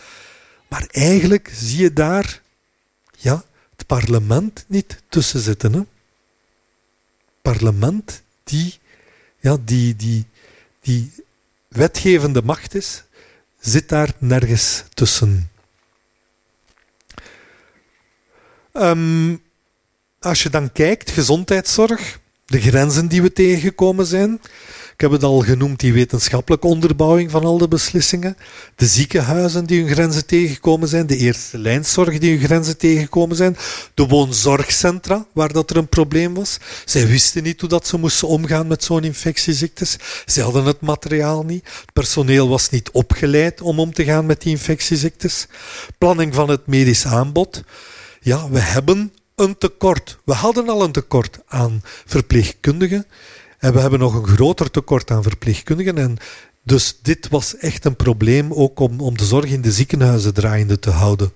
Maar 0.73 0.87
eigenlijk 0.91 1.51
zie 1.55 1.81
je 1.81 1.93
daar 1.93 2.41
ja, 3.17 3.43
het 3.75 3.85
parlement 3.87 4.65
niet 4.67 5.03
tussen 5.09 5.39
zitten. 5.39 5.73
Hè? 5.73 5.81
Parlement 7.41 8.23
die, 8.43 8.79
ja, 9.39 9.57
die, 9.65 9.95
die, 9.95 10.25
die 10.81 11.11
wetgevende 11.67 12.41
macht 12.41 12.75
is, 12.75 13.03
zit 13.59 13.89
daar 13.89 14.13
nergens 14.17 14.83
tussen. 14.93 15.51
Um, 18.73 19.41
als 20.19 20.43
je 20.43 20.49
dan 20.49 20.71
kijkt, 20.71 21.11
gezondheidszorg, 21.11 22.19
de 22.45 22.61
grenzen 22.61 23.07
die 23.07 23.21
we 23.21 23.33
tegengekomen 23.33 24.05
zijn, 24.05 24.41
ik 24.93 25.01
heb 25.01 25.11
het 25.11 25.23
al 25.23 25.39
genoemd, 25.39 25.79
die 25.79 25.93
wetenschappelijke 25.93 26.67
onderbouwing 26.67 27.31
van 27.31 27.43
al 27.43 27.57
de 27.57 27.67
beslissingen. 27.67 28.37
De 28.75 28.85
ziekenhuizen 28.85 29.65
die 29.65 29.81
hun 29.81 29.93
grenzen 29.93 30.25
tegengekomen 30.25 30.87
zijn. 30.87 31.07
De 31.07 31.17
eerste 31.17 31.57
lijnzorg 31.57 32.17
die 32.17 32.37
hun 32.37 32.45
grenzen 32.45 32.77
tegengekomen 32.77 33.35
zijn. 33.35 33.57
De 33.93 34.07
woonzorgcentra, 34.07 35.25
waar 35.31 35.53
dat 35.53 35.69
er 35.69 35.77
een 35.77 35.87
probleem 35.87 36.33
was. 36.33 36.57
Zij 36.85 37.07
wisten 37.07 37.43
niet 37.43 37.59
hoe 37.59 37.69
dat 37.69 37.87
ze 37.87 37.97
moesten 37.97 38.27
omgaan 38.27 38.67
met 38.67 38.83
zo'n 38.83 39.03
infectieziektes. 39.03 39.97
Ze 40.25 40.41
hadden 40.41 40.65
het 40.65 40.81
materiaal 40.81 41.43
niet. 41.43 41.63
Het 41.63 41.93
personeel 41.93 42.49
was 42.49 42.69
niet 42.69 42.91
opgeleid 42.91 43.61
om 43.61 43.79
om 43.79 43.93
te 43.93 44.03
gaan 44.03 44.25
met 44.25 44.41
die 44.41 44.51
infectieziektes. 44.51 45.47
Planning 45.97 46.35
van 46.35 46.49
het 46.49 46.67
medisch 46.67 47.05
aanbod. 47.05 47.63
Ja, 48.19 48.49
we 48.49 48.59
hebben 48.59 49.13
een 49.35 49.57
tekort. 49.57 50.17
We 50.25 50.33
hadden 50.33 50.69
al 50.69 50.83
een 50.83 50.91
tekort 50.91 51.39
aan 51.47 51.81
verpleegkundigen. 52.05 53.05
En 53.63 53.73
we 53.73 53.79
hebben 53.79 53.99
nog 53.99 54.13
een 54.13 54.27
groter 54.27 54.71
tekort 54.71 55.11
aan 55.11 55.23
verpleegkundigen. 55.23 55.97
En 55.97 56.17
dus 56.63 56.99
dit 57.01 57.27
was 57.29 57.57
echt 57.57 57.85
een 57.85 57.95
probleem, 57.95 58.53
ook 58.53 58.79
om, 58.79 58.99
om 58.99 59.17
de 59.17 59.25
zorg 59.25 59.45
in 59.45 59.61
de 59.61 59.71
ziekenhuizen 59.71 60.33
draaiende 60.33 60.79
te 60.79 60.89
houden. 60.89 61.31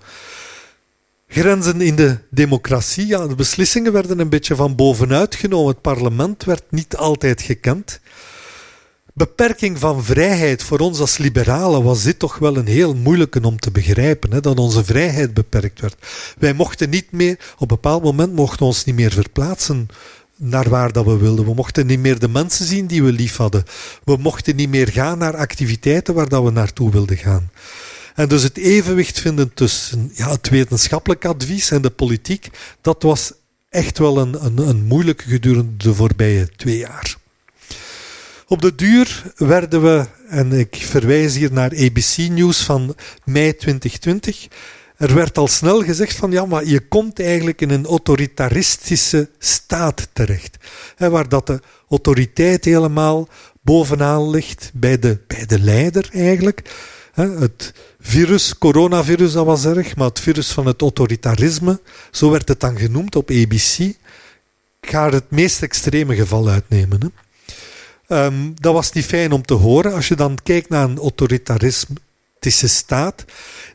Grenzen 1.28 1.80
in 1.80 1.96
de 1.96 2.18
democratie. 2.30 3.06
Ja, 3.06 3.26
de 3.26 3.34
beslissingen 3.34 3.92
werden 3.92 4.18
een 4.18 4.28
beetje 4.28 4.54
van 4.54 4.74
bovenuit 4.74 5.34
genomen. 5.34 5.68
Het 5.68 5.80
parlement 5.80 6.44
werd 6.44 6.62
niet 6.70 6.96
altijd 6.96 7.42
gekend. 7.42 8.00
Beperking 9.14 9.78
van 9.78 10.04
vrijheid 10.04 10.62
voor 10.62 10.78
ons 10.78 11.00
als 11.00 11.18
liberalen 11.18 11.82
was 11.82 12.02
dit 12.02 12.18
toch 12.18 12.38
wel 12.38 12.56
een 12.56 12.66
heel 12.66 12.94
moeilijke 12.94 13.40
om 13.42 13.58
te 13.58 13.70
begrijpen. 13.70 14.32
Hè, 14.32 14.40
dat 14.40 14.58
onze 14.58 14.84
vrijheid 14.84 15.34
beperkt 15.34 15.80
werd. 15.80 16.06
Wij 16.38 16.52
mochten 16.52 16.90
niet 16.90 17.12
meer, 17.12 17.38
op 17.54 17.60
een 17.60 17.66
bepaald 17.66 18.02
moment 18.02 18.32
mochten 18.32 18.66
ons 18.66 18.84
niet 18.84 18.94
meer 18.94 19.12
verplaatsen 19.12 19.88
naar 20.38 20.68
waar 20.68 20.92
dat 20.92 21.04
we 21.04 21.16
wilden. 21.16 21.44
We 21.44 21.54
mochten 21.54 21.86
niet 21.86 21.98
meer 21.98 22.18
de 22.18 22.28
mensen 22.28 22.66
zien 22.66 22.86
die 22.86 23.02
we 23.02 23.12
lief 23.12 23.36
hadden. 23.36 23.64
We 24.04 24.16
mochten 24.16 24.56
niet 24.56 24.68
meer 24.68 24.88
gaan 24.88 25.18
naar 25.18 25.36
activiteiten 25.36 26.14
waar 26.14 26.28
dat 26.28 26.44
we 26.44 26.50
naartoe 26.50 26.90
wilden 26.90 27.16
gaan. 27.16 27.50
En 28.14 28.28
dus 28.28 28.42
het 28.42 28.56
evenwicht 28.56 29.20
vinden 29.20 29.54
tussen 29.54 30.10
ja, 30.14 30.30
het 30.30 30.48
wetenschappelijk 30.48 31.24
advies 31.24 31.70
en 31.70 31.82
de 31.82 31.90
politiek, 31.90 32.48
dat 32.80 33.02
was 33.02 33.32
echt 33.68 33.98
wel 33.98 34.18
een, 34.18 34.44
een, 34.44 34.58
een 34.58 34.84
moeilijke 34.84 35.24
gedurende 35.28 35.76
de 35.76 35.94
voorbije 35.94 36.48
twee 36.56 36.76
jaar. 36.78 37.16
Op 38.46 38.62
de 38.62 38.74
duur 38.74 39.22
werden 39.36 39.82
we, 39.82 40.06
en 40.28 40.52
ik 40.52 40.76
verwijs 40.76 41.36
hier 41.36 41.52
naar 41.52 41.70
ABC 41.70 42.16
News 42.16 42.60
van 42.60 42.94
mei 43.24 43.56
2020, 43.56 44.48
er 44.98 45.14
werd 45.14 45.38
al 45.38 45.48
snel 45.48 45.82
gezegd 45.82 46.16
van 46.16 46.30
ja, 46.30 46.44
maar 46.44 46.64
je 46.64 46.88
komt 46.88 47.20
eigenlijk 47.20 47.60
in 47.60 47.70
een 47.70 47.86
autoritaristische 47.86 49.30
staat 49.38 50.08
terecht. 50.12 50.56
Hè, 50.96 51.10
waar 51.10 51.28
dat 51.28 51.46
de 51.46 51.60
autoriteit 51.88 52.64
helemaal 52.64 53.28
bovenaan 53.60 54.30
ligt 54.30 54.70
bij 54.74 54.98
de, 54.98 55.18
bij 55.26 55.46
de 55.46 55.60
leider 55.60 56.08
eigenlijk. 56.12 56.62
Het 57.14 57.74
virus, 58.00 58.58
coronavirus, 58.58 59.32
dat 59.32 59.46
was 59.46 59.64
erg, 59.64 59.96
maar 59.96 60.08
het 60.08 60.20
virus 60.20 60.50
van 60.50 60.66
het 60.66 60.80
autoritarisme, 60.80 61.80
zo 62.10 62.30
werd 62.30 62.48
het 62.48 62.60
dan 62.60 62.78
genoemd 62.78 63.16
op 63.16 63.30
ABC. 63.30 63.78
Ik 64.80 64.90
ga 64.90 65.10
het 65.10 65.30
meest 65.30 65.62
extreme 65.62 66.14
geval 66.14 66.48
uitnemen. 66.48 67.00
Hè. 67.00 68.24
Um, 68.24 68.54
dat 68.60 68.72
was 68.72 68.92
niet 68.92 69.04
fijn 69.04 69.32
om 69.32 69.42
te 69.42 69.54
horen. 69.54 69.94
Als 69.94 70.08
je 70.08 70.14
dan 70.14 70.38
kijkt 70.42 70.68
naar 70.68 70.88
een 70.88 70.98
autoritaristische 70.98 71.94
staat, 72.40 73.24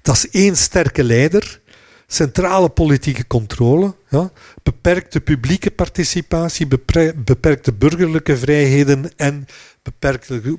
dat 0.02 0.16
is 0.16 0.30
één 0.30 0.58
sterke 0.58 1.04
leider, 1.04 1.62
centrale 2.08 2.70
politieke 2.70 3.28
controle, 3.28 3.96
ja, 4.10 4.32
beperkte 4.64 5.22
publieke 5.22 5.72
participatie, 5.72 6.68
beperkte 7.16 7.74
burgerlijke 7.74 8.38
vrijheden 8.38 9.18
en 9.18 9.48
beperkte 9.82 10.58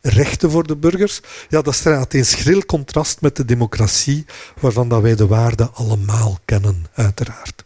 rechten 0.00 0.50
voor 0.50 0.66
de 0.66 0.76
burgers. 0.76 1.20
Ja, 1.48 1.62
dat 1.62 1.74
staat 1.74 2.14
in 2.14 2.24
schril 2.24 2.64
contrast 2.64 3.20
met 3.20 3.36
de 3.36 3.44
democratie, 3.44 4.24
waarvan 4.60 4.88
dat 4.88 5.02
wij 5.02 5.14
de 5.14 5.26
waarden 5.26 5.74
allemaal 5.74 6.38
kennen, 6.44 6.86
uiteraard. 6.94 7.64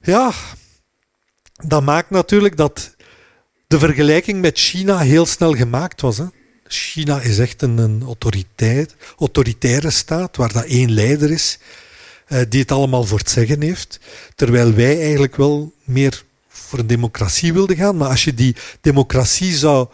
Ja, 0.00 0.32
dat 1.52 1.82
maakt 1.82 2.10
natuurlijk 2.10 2.56
dat 2.56 2.96
de 3.66 3.78
vergelijking 3.78 4.40
met 4.40 4.58
China 4.58 4.98
heel 4.98 5.26
snel 5.26 5.54
gemaakt 5.54 6.00
was. 6.00 6.18
Hè. 6.18 6.24
China 6.68 7.20
is 7.20 7.38
echt 7.38 7.62
een, 7.62 8.02
autoriteit, 8.02 8.94
autoritaire 9.18 9.90
staat 9.90 10.36
waar 10.36 10.52
dat 10.52 10.64
één 10.64 10.92
leider 10.92 11.30
is 11.30 11.58
uh, 12.28 12.40
die 12.48 12.60
het 12.60 12.72
allemaal 12.72 13.04
voor 13.04 13.18
het 13.18 13.30
zeggen 13.30 13.62
heeft. 13.62 14.00
Terwijl 14.34 14.72
wij 14.72 15.00
eigenlijk 15.00 15.36
wel 15.36 15.72
meer 15.84 16.24
voor 16.48 16.78
een 16.78 16.86
democratie 16.86 17.52
wilden 17.52 17.76
gaan. 17.76 17.96
Maar 17.96 18.08
als 18.08 18.24
je 18.24 18.34
die 18.34 18.56
democratie 18.80 19.56
zou 19.56 19.88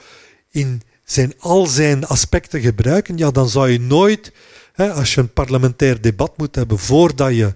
in 0.50 0.82
zijn, 1.04 1.34
al 1.38 1.66
zijn 1.66 2.06
aspecten 2.06 2.60
gebruiken, 2.60 3.16
ja, 3.16 3.30
dan 3.30 3.48
zou 3.48 3.70
je 3.70 3.80
nooit, 3.80 4.32
hè, 4.72 4.92
als 4.92 5.14
je 5.14 5.20
een 5.20 5.32
parlementair 5.32 6.00
debat 6.00 6.36
moet 6.36 6.54
hebben 6.54 6.78
voordat 6.78 7.34
je, 7.34 7.54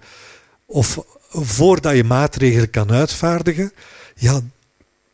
of 0.66 0.98
voordat 1.30 1.96
je 1.96 2.04
maatregelen 2.04 2.70
kan 2.70 2.92
uitvaardigen, 2.92 3.72
ja, 4.14 4.40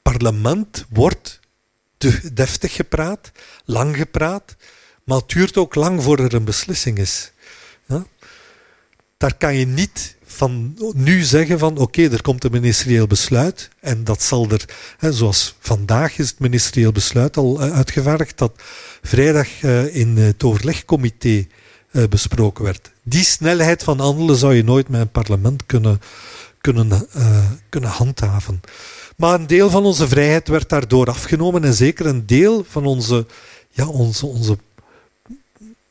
parlement 0.02 0.84
wordt 0.88 1.40
deftig 2.32 2.72
gepraat, 2.72 3.30
lang 3.64 3.96
gepraat, 3.96 4.56
maar 5.04 5.18
het 5.18 5.28
duurt 5.28 5.56
ook 5.56 5.74
lang 5.74 6.02
voor 6.02 6.18
er 6.18 6.34
een 6.34 6.44
beslissing 6.44 6.98
is. 6.98 7.32
Daar 9.16 9.36
kan 9.36 9.54
je 9.54 9.66
niet 9.66 10.16
van 10.24 10.78
nu 10.94 11.22
zeggen 11.22 11.58
van 11.58 11.78
oké, 11.78 12.02
er 12.08 12.22
komt 12.22 12.44
een 12.44 12.50
ministerieel 12.50 13.06
besluit 13.06 13.68
en 13.80 14.04
dat 14.04 14.22
zal 14.22 14.48
er, 14.50 14.64
hè, 14.98 15.12
zoals 15.12 15.54
vandaag 15.58 16.18
is 16.18 16.28
het 16.28 16.38
ministerieel 16.38 16.92
besluit 16.92 17.36
al 17.36 17.62
uh, 17.62 17.72
uitgevaardigd, 17.72 18.38
dat 18.38 18.52
vrijdag 19.02 19.62
uh, 19.62 19.96
in 19.96 20.16
het 20.16 20.44
overlegcomité 20.44 21.46
uh, 21.90 22.04
besproken 22.08 22.64
werd. 22.64 22.90
Die 23.02 23.24
snelheid 23.24 23.82
van 23.82 24.00
handelen 24.00 24.36
zou 24.36 24.54
je 24.54 24.64
nooit 24.64 24.88
met 24.88 25.00
een 25.00 25.10
parlement 25.10 25.66
kunnen, 25.66 26.00
kunnen, 26.60 27.08
kunnen 27.68 27.90
handhaven. 27.90 28.60
Maar 29.16 29.34
een 29.34 29.46
deel 29.46 29.70
van 29.70 29.84
onze 29.84 30.08
vrijheid 30.08 30.48
werd 30.48 30.68
daardoor 30.68 31.08
afgenomen 31.08 31.64
en 31.64 31.74
zeker 31.74 32.06
een 32.06 32.26
deel 32.26 32.64
van 32.68 32.86
onze, 32.86 33.26
ja, 33.70 33.86
onze, 33.86 34.26
onze, 34.26 34.58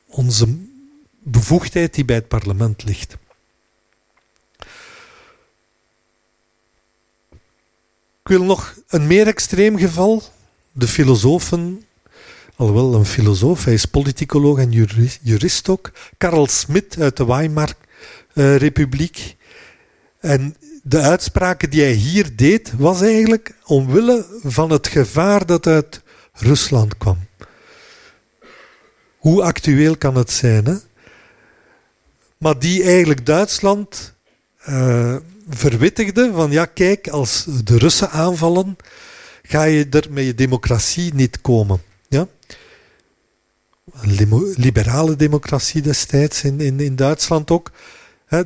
onze 0.08 0.58
bevoegdheid 1.20 1.94
die 1.94 2.06
bij 2.06 2.16
het 2.16 2.28
parlement 2.28 2.84
ligt. 2.84 3.18
Ik 8.24 8.30
wil 8.30 8.44
nog 8.44 8.76
een 8.88 9.08
meer 9.08 9.28
extreem 9.28 9.78
geval. 9.78 10.24
De 10.72 10.88
filosofen, 10.88 11.86
alhoewel 12.56 12.94
een 12.94 13.06
filosoof, 13.06 13.64
hij 13.64 13.74
is 13.74 13.86
politicoloog 13.86 14.58
en 14.58 14.72
jurist 15.22 15.70
ook. 15.70 15.92
Karl 16.18 16.48
Smit 16.48 16.96
uit 17.00 17.18
de 17.18 17.26
Weimar-republiek. 17.26 19.36
en 20.20 20.56
de 20.86 21.00
uitspraken 21.00 21.70
die 21.70 21.82
hij 21.82 21.92
hier 21.92 22.36
deed, 22.36 22.74
was 22.78 23.02
eigenlijk 23.02 23.56
omwille 23.66 24.26
van 24.44 24.70
het 24.70 24.88
gevaar 24.88 25.46
dat 25.46 25.68
uit 25.68 26.02
Rusland 26.34 26.98
kwam. 26.98 27.18
Hoe 29.18 29.44
actueel 29.44 29.98
kan 29.98 30.16
het 30.16 30.32
zijn? 30.32 30.66
Hè? 30.66 30.76
Maar 32.38 32.60
die 32.60 32.84
eigenlijk 32.84 33.26
Duitsland 33.26 34.14
uh, 34.70 35.16
verwittigde 35.50 36.32
van 36.34 36.52
ja, 36.52 36.66
kijk, 36.66 37.08
als 37.08 37.46
de 37.64 37.78
Russen 37.78 38.10
aanvallen, 38.10 38.78
ga 39.44 39.64
je 39.64 39.88
er 39.90 40.08
met 40.10 40.26
je 40.26 40.36
democratie 40.36 41.14
niet 41.14 41.42
komen. 41.42 41.82
Ja? 42.08 42.28
Een 43.94 44.54
liberale 44.56 45.16
democratie 45.16 45.82
destijds 45.82 46.44
in, 46.44 46.60
in, 46.60 46.80
in 46.80 46.96
Duitsland 46.96 47.52
ook. 47.52 47.72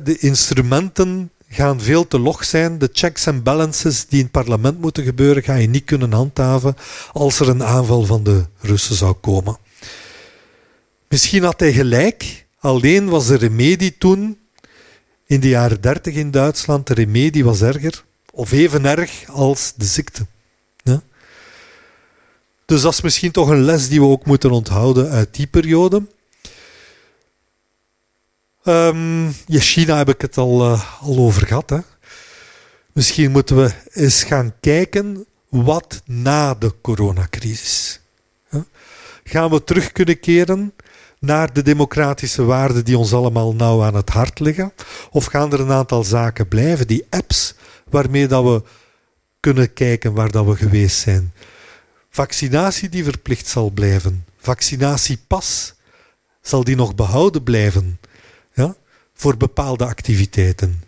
De 0.02 0.18
instrumenten 0.18 1.30
gaan 1.48 1.80
veel 1.80 2.08
te 2.08 2.18
log 2.18 2.44
zijn. 2.44 2.78
De 2.78 2.88
checks 2.92 3.26
en 3.26 3.42
balances 3.42 4.06
die 4.06 4.18
in 4.18 4.24
het 4.24 4.32
parlement 4.32 4.80
moeten 4.80 5.04
gebeuren, 5.04 5.42
ga 5.42 5.54
je 5.54 5.68
niet 5.68 5.84
kunnen 5.84 6.12
handhaven 6.12 6.76
als 7.12 7.40
er 7.40 7.48
een 7.48 7.64
aanval 7.64 8.04
van 8.04 8.24
de 8.24 8.44
Russen 8.60 8.96
zou 8.96 9.12
komen. 9.12 9.58
Misschien 11.08 11.42
had 11.42 11.60
hij 11.60 11.72
gelijk, 11.72 12.46
alleen 12.58 13.08
was 13.08 13.26
de 13.26 13.36
remedie 13.36 13.98
toen, 13.98 14.38
in 15.26 15.40
de 15.40 15.48
jaren 15.48 15.80
dertig 15.80 16.14
in 16.14 16.30
Duitsland, 16.30 16.86
de 16.86 16.94
remedie 16.94 17.44
was 17.44 17.62
erger, 17.62 18.04
of 18.32 18.52
even 18.52 18.84
erg 18.84 19.28
als 19.28 19.72
de 19.76 19.84
ziekte. 19.84 20.26
Ja? 20.82 21.02
Dus 22.64 22.80
dat 22.80 22.92
is 22.92 23.00
misschien 23.00 23.30
toch 23.30 23.48
een 23.48 23.62
les 23.62 23.88
die 23.88 24.00
we 24.00 24.06
ook 24.06 24.26
moeten 24.26 24.50
onthouden 24.50 25.10
uit 25.10 25.34
die 25.34 25.46
periode. 25.46 26.02
Um, 28.68 29.26
ja, 29.46 29.60
China 29.60 29.96
heb 29.96 30.08
ik 30.08 30.20
het 30.20 30.36
al, 30.36 30.72
uh, 30.72 31.00
al 31.00 31.18
over 31.18 31.46
gehad. 31.46 31.70
Hè. 31.70 31.78
Misschien 32.92 33.30
moeten 33.30 33.56
we 33.56 33.72
eens 33.92 34.22
gaan 34.24 34.54
kijken 34.60 35.26
wat 35.48 36.02
na 36.04 36.54
de 36.54 36.74
coronacrisis. 36.80 38.00
Gaan 39.24 39.50
we 39.50 39.64
terug 39.64 39.92
kunnen 39.92 40.20
keren 40.20 40.74
naar 41.18 41.52
de 41.52 41.62
democratische 41.62 42.44
waarden 42.44 42.84
die 42.84 42.98
ons 42.98 43.12
allemaal 43.12 43.54
nauw 43.54 43.82
aan 43.82 43.94
het 43.94 44.10
hart 44.10 44.40
liggen? 44.40 44.72
Of 45.10 45.24
gaan 45.24 45.52
er 45.52 45.60
een 45.60 45.72
aantal 45.72 46.04
zaken 46.04 46.48
blijven, 46.48 46.86
die 46.86 47.06
apps 47.10 47.54
waarmee 47.90 48.26
dat 48.26 48.44
we 48.44 48.62
kunnen 49.40 49.72
kijken 49.72 50.14
waar 50.14 50.30
dat 50.30 50.46
we 50.46 50.56
geweest 50.56 50.98
zijn? 50.98 51.32
Vaccinatie 52.10 52.88
die 52.88 53.04
verplicht 53.04 53.46
zal 53.46 53.70
blijven. 53.70 54.24
Vaccinatiepas, 54.38 55.74
zal 56.40 56.64
die 56.64 56.76
nog 56.76 56.94
behouden 56.94 57.42
blijven? 57.42 57.98
Voor 59.18 59.36
bepaalde 59.36 59.84
activiteiten. 59.84 60.82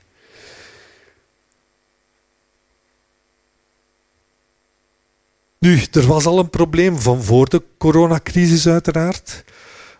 Nu, 5.58 5.82
er 5.92 6.06
was 6.06 6.26
al 6.26 6.38
een 6.38 6.50
probleem 6.50 6.98
van 6.98 7.22
voor 7.22 7.48
de 7.48 7.62
coronacrisis 7.78 8.68
uiteraard. 8.68 9.44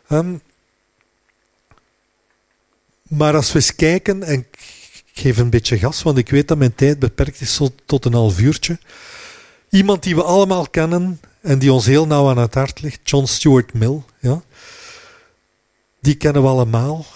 Um, 0.09 0.43
maar 3.03 3.35
als 3.35 3.53
we 3.53 3.59
eens 3.59 3.75
kijken, 3.75 4.23
en 4.23 4.39
ik 4.39 4.59
geef 5.13 5.39
een 5.39 5.51
beetje 5.51 5.79
gas, 5.79 6.03
want 6.03 6.19
ik 6.19 6.31
weet 6.31 6.49
dat 6.49 6.59
mijn 6.59 6.75
tijd 6.75 6.99
beperkt 6.99 7.41
is 7.41 7.61
tot 7.87 8.05
een 8.05 8.15
half 8.15 8.41
uurtje. 8.41 8.79
Iemand 9.71 10.03
die 10.03 10.15
we 10.15 10.23
allemaal 10.23 10.69
kennen 10.69 11.21
en 11.41 11.59
die 11.59 11.73
ons 11.73 11.87
heel 11.87 12.07
nauw 12.07 12.29
aan 12.29 12.39
het 12.39 12.55
hart 12.55 12.81
ligt, 12.81 13.01
John 13.03 13.27
Stuart 13.27 13.73
Mill. 13.73 14.03
Ja? 14.19 14.43
Die 16.01 16.15
kennen 16.15 16.43
we 16.43 16.49
allemaal. 16.49 17.07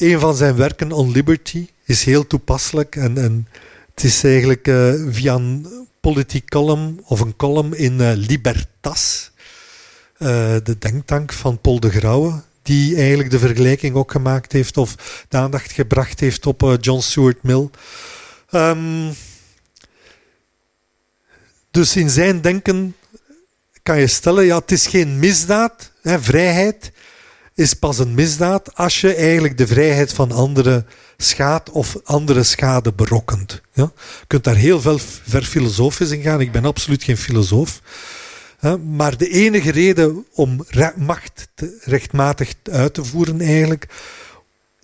Een 0.00 0.20
van 0.20 0.36
zijn 0.36 0.56
werken, 0.56 0.92
On 0.92 1.10
Liberty, 1.10 1.68
is 1.84 2.04
heel 2.04 2.26
toepasselijk. 2.26 2.96
En, 2.96 3.18
en 3.18 3.48
het 3.94 4.04
is 4.04 4.24
eigenlijk 4.24 4.68
uh, 4.68 4.94
via 5.08 5.34
een 5.34 5.66
politiek 6.00 6.48
column 6.48 7.00
of 7.04 7.20
een 7.20 7.36
column 7.36 7.74
in 7.74 7.92
uh, 8.00 8.12
Libertas, 8.14 9.30
uh, 10.18 10.28
de 10.62 10.76
denktank 10.78 11.32
van 11.32 11.60
Paul 11.60 11.80
de 11.80 11.90
Grauwe, 11.90 12.42
die 12.62 12.96
eigenlijk 12.96 13.30
de 13.30 13.38
vergelijking 13.38 13.94
ook 13.94 14.10
gemaakt 14.10 14.52
heeft 14.52 14.76
of 14.76 15.24
de 15.28 15.36
aandacht 15.36 15.72
gebracht 15.72 16.20
heeft 16.20 16.46
op 16.46 16.76
John 16.80 17.00
Stuart 17.00 17.42
Mill. 17.42 17.68
Um, 18.50 19.14
dus 21.70 21.96
in 21.96 22.10
zijn 22.10 22.40
denken 22.40 22.96
kan 23.82 23.98
je 23.98 24.06
stellen, 24.06 24.44
ja, 24.44 24.58
het 24.58 24.72
is 24.72 24.86
geen 24.86 25.18
misdaad, 25.18 25.92
hè, 26.02 26.20
vrijheid 26.20 26.92
is 27.60 27.74
pas 27.74 27.98
een 27.98 28.14
misdaad 28.14 28.74
als 28.74 29.00
je 29.00 29.14
eigenlijk 29.14 29.58
de 29.58 29.66
vrijheid 29.66 30.12
van 30.12 30.32
anderen 30.32 30.86
schaadt 31.16 31.70
of 31.70 31.96
andere 32.04 32.42
schade 32.42 32.92
berokkent. 32.92 33.60
Ja? 33.72 33.92
Je 33.94 34.26
kunt 34.26 34.44
daar 34.44 34.56
heel 34.56 34.80
veel 34.80 34.98
ver 35.28 35.42
filosofisch 35.42 36.10
in 36.10 36.22
gaan. 36.22 36.40
Ik 36.40 36.52
ben 36.52 36.64
absoluut 36.64 37.02
geen 37.02 37.16
filosoof. 37.16 37.80
Maar 38.84 39.16
de 39.16 39.28
enige 39.28 39.70
reden 39.70 40.26
om 40.34 40.64
macht 40.96 41.48
rechtmatig 41.80 42.54
uit 42.70 42.94
te 42.94 43.04
voeren 43.04 43.40
eigenlijk 43.40 43.88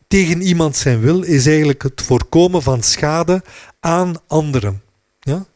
tegen 0.09 0.43
iemand 0.43 0.77
zijn 0.77 1.01
wil, 1.01 1.23
is 1.23 1.47
eigenlijk 1.47 1.83
het 1.83 2.03
voorkomen 2.03 2.63
van 2.63 2.83
schade 2.83 3.43
aan 3.81 4.15
anderen. 4.27 4.83
Ja? 5.21 5.47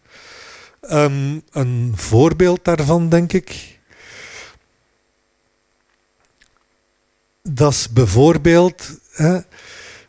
Ehm, 0.80 1.38
een 1.50 1.92
voorbeeld 1.96 2.64
daarvan, 2.64 3.08
denk 3.08 3.32
ik, 3.32 3.79
dat 7.42 7.72
is 7.72 7.88
bijvoorbeeld, 7.88 8.98
hè, 9.10 9.38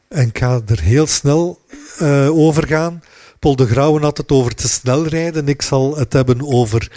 en 0.08 0.28
ik 0.28 0.38
ga 0.38 0.62
er 0.68 0.82
heel 0.82 1.08
snel 1.08 1.62
uh, 2.02 2.38
over 2.38 2.68
gaan. 2.68 3.04
Paul 3.40 3.56
de 3.56 3.68
Grauwen 3.68 4.04
had 4.04 4.18
het 4.18 4.32
over 4.32 4.56
te 4.56 4.70
snel 4.70 5.06
rijden. 5.06 5.48
Ik 5.48 5.62
zal 5.62 5.98
het 5.98 6.14
hebben 6.14 6.48
over 6.48 6.92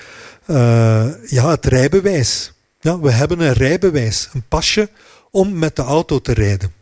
uh, 0.46 1.06
ja, 1.26 1.50
het 1.50 1.66
rijbewijs. 1.66 2.52
Ja, 2.80 2.98
we 2.98 3.10
hebben 3.10 3.40
een 3.40 3.52
rijbewijs, 3.52 4.28
een 4.32 4.44
pasje 4.48 4.88
om 5.30 5.58
met 5.58 5.76
de 5.76 5.82
auto 5.82 6.20
te 6.20 6.32
rijden. 6.32 6.72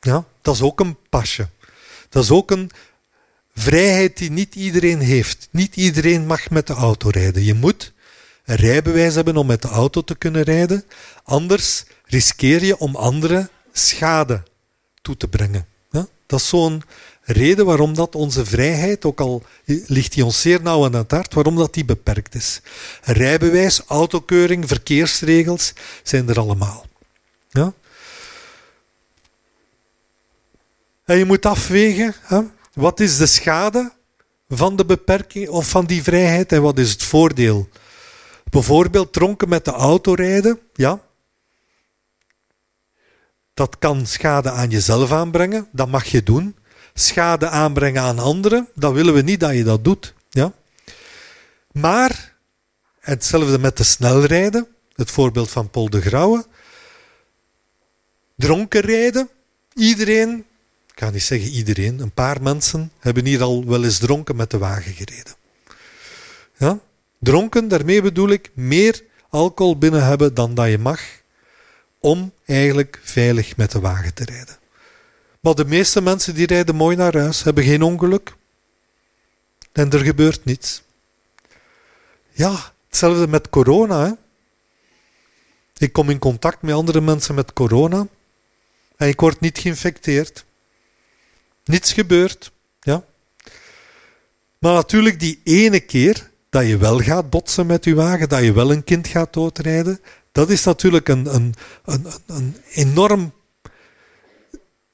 Ja, 0.00 0.24
dat 0.42 0.54
is 0.54 0.62
ook 0.62 0.80
een 0.80 0.96
pasje. 1.08 1.48
Dat 2.08 2.22
is 2.22 2.30
ook 2.30 2.50
een 2.50 2.70
vrijheid 3.54 4.16
die 4.16 4.30
niet 4.30 4.54
iedereen 4.54 5.00
heeft. 5.00 5.48
Niet 5.50 5.76
iedereen 5.76 6.26
mag 6.26 6.50
met 6.50 6.66
de 6.66 6.74
auto 6.74 7.08
rijden. 7.08 7.44
Je 7.44 7.54
moet 7.54 7.92
een 8.44 8.56
rijbewijs 8.56 9.14
hebben 9.14 9.36
om 9.36 9.46
met 9.46 9.62
de 9.62 9.68
auto 9.68 10.02
te 10.02 10.16
kunnen 10.16 10.42
rijden. 10.42 10.84
Anders 11.24 11.84
riskeer 12.08 12.64
je 12.64 12.78
om 12.78 12.96
anderen 12.96 13.50
schade 13.72 14.42
toe 15.02 15.16
te 15.16 15.28
brengen. 15.28 15.66
Dat 16.28 16.40
is 16.40 16.48
zo'n 16.48 16.82
reden 17.22 17.66
waarom 17.66 17.94
dat 17.94 18.14
onze 18.14 18.44
vrijheid, 18.44 19.04
ook 19.04 19.20
al 19.20 19.42
ligt 19.64 20.12
die 20.12 20.24
ons 20.24 20.40
zeer 20.40 20.62
nauw 20.62 20.84
aan 20.84 20.94
het 20.94 21.10
hart, 21.10 21.34
waarom 21.34 21.56
dat 21.56 21.74
die 21.74 21.84
beperkt 21.84 22.34
is. 22.34 22.60
Rijbewijs, 23.02 23.82
autokeuring, 23.86 24.68
verkeersregels 24.68 25.72
zijn 26.02 26.28
er 26.28 26.38
allemaal. 26.38 26.86
Ja? 27.48 27.72
En 31.04 31.18
je 31.18 31.24
moet 31.24 31.46
afwegen, 31.46 32.14
hè? 32.22 32.40
wat 32.72 33.00
is 33.00 33.16
de 33.16 33.26
schade 33.26 33.92
van 34.48 34.76
de 34.76 34.84
beperking 34.84 35.48
of 35.48 35.68
van 35.68 35.84
die 35.84 36.02
vrijheid 36.02 36.52
en 36.52 36.62
wat 36.62 36.78
is 36.78 36.90
het 36.90 37.02
voordeel? 37.02 37.68
Bijvoorbeeld 38.50 39.12
dronken 39.12 39.48
met 39.48 39.64
de 39.64 39.72
auto 39.72 40.12
rijden, 40.12 40.58
ja, 40.72 41.00
dat 43.58 43.78
kan 43.78 44.06
schade 44.06 44.50
aan 44.50 44.70
jezelf 44.70 45.12
aanbrengen, 45.12 45.68
dat 45.72 45.88
mag 45.88 46.04
je 46.04 46.22
doen. 46.22 46.56
Schade 46.94 47.48
aanbrengen 47.48 48.02
aan 48.02 48.18
anderen, 48.18 48.68
dat 48.74 48.92
willen 48.92 49.14
we 49.14 49.22
niet 49.22 49.40
dat 49.40 49.54
je 49.54 49.64
dat 49.64 49.84
doet. 49.84 50.14
Ja? 50.30 50.52
Maar, 51.72 52.34
hetzelfde 53.00 53.58
met 53.58 53.76
de 53.76 53.84
snelrijden, 53.84 54.66
het 54.94 55.10
voorbeeld 55.10 55.50
van 55.50 55.70
Paul 55.70 55.90
de 55.90 56.00
Grauwe. 56.00 56.46
Dronken 58.36 58.80
rijden, 58.80 59.28
iedereen, 59.74 60.44
ik 60.92 60.98
ga 60.98 61.10
niet 61.10 61.22
zeggen 61.22 61.50
iedereen, 61.50 62.00
een 62.00 62.12
paar 62.12 62.42
mensen 62.42 62.92
hebben 62.98 63.24
hier 63.24 63.42
al 63.42 63.64
wel 63.66 63.84
eens 63.84 63.98
dronken 63.98 64.36
met 64.36 64.50
de 64.50 64.58
wagen 64.58 64.92
gereden. 64.92 65.34
Ja? 66.56 66.78
Dronken, 67.18 67.68
daarmee 67.68 68.02
bedoel 68.02 68.28
ik 68.28 68.50
meer 68.54 69.04
alcohol 69.28 69.78
binnen 69.78 70.04
hebben 70.04 70.34
dan 70.34 70.54
dat 70.54 70.68
je 70.68 70.78
mag 70.78 71.00
om 72.00 72.32
eigenlijk 72.46 73.00
veilig 73.02 73.56
met 73.56 73.70
de 73.70 73.80
wagen 73.80 74.14
te 74.14 74.24
rijden. 74.24 74.56
Maar 75.40 75.54
de 75.54 75.64
meeste 75.64 76.00
mensen 76.00 76.34
die 76.34 76.46
rijden 76.46 76.74
mooi 76.74 76.96
naar 76.96 77.16
huis, 77.16 77.42
hebben 77.42 77.64
geen 77.64 77.82
ongeluk. 77.82 78.34
En 79.72 79.90
er 79.90 80.00
gebeurt 80.00 80.44
niets. 80.44 80.82
Ja, 82.32 82.72
hetzelfde 82.86 83.28
met 83.28 83.50
corona. 83.50 84.04
Hè? 84.06 84.12
Ik 85.76 85.92
kom 85.92 86.10
in 86.10 86.18
contact 86.18 86.62
met 86.62 86.74
andere 86.74 87.00
mensen 87.00 87.34
met 87.34 87.52
corona 87.52 88.06
en 88.96 89.08
ik 89.08 89.20
word 89.20 89.40
niet 89.40 89.58
geïnfecteerd. 89.58 90.44
Niets 91.64 91.92
gebeurt. 91.92 92.52
Ja. 92.80 93.04
Maar 94.58 94.72
natuurlijk 94.72 95.20
die 95.20 95.40
ene 95.44 95.80
keer 95.80 96.30
dat 96.50 96.66
je 96.66 96.76
wel 96.76 96.98
gaat 96.98 97.30
botsen 97.30 97.66
met 97.66 97.84
je 97.84 97.94
wagen, 97.94 98.28
dat 98.28 98.42
je 98.42 98.52
wel 98.52 98.72
een 98.72 98.84
kind 98.84 99.06
gaat 99.06 99.32
doodrijden, 99.32 100.00
dat 100.38 100.50
is 100.50 100.64
natuurlijk 100.64 101.08
een, 101.08 101.34
een, 101.34 101.54
een, 101.84 102.06
een 102.26 102.56
enorm 102.72 103.32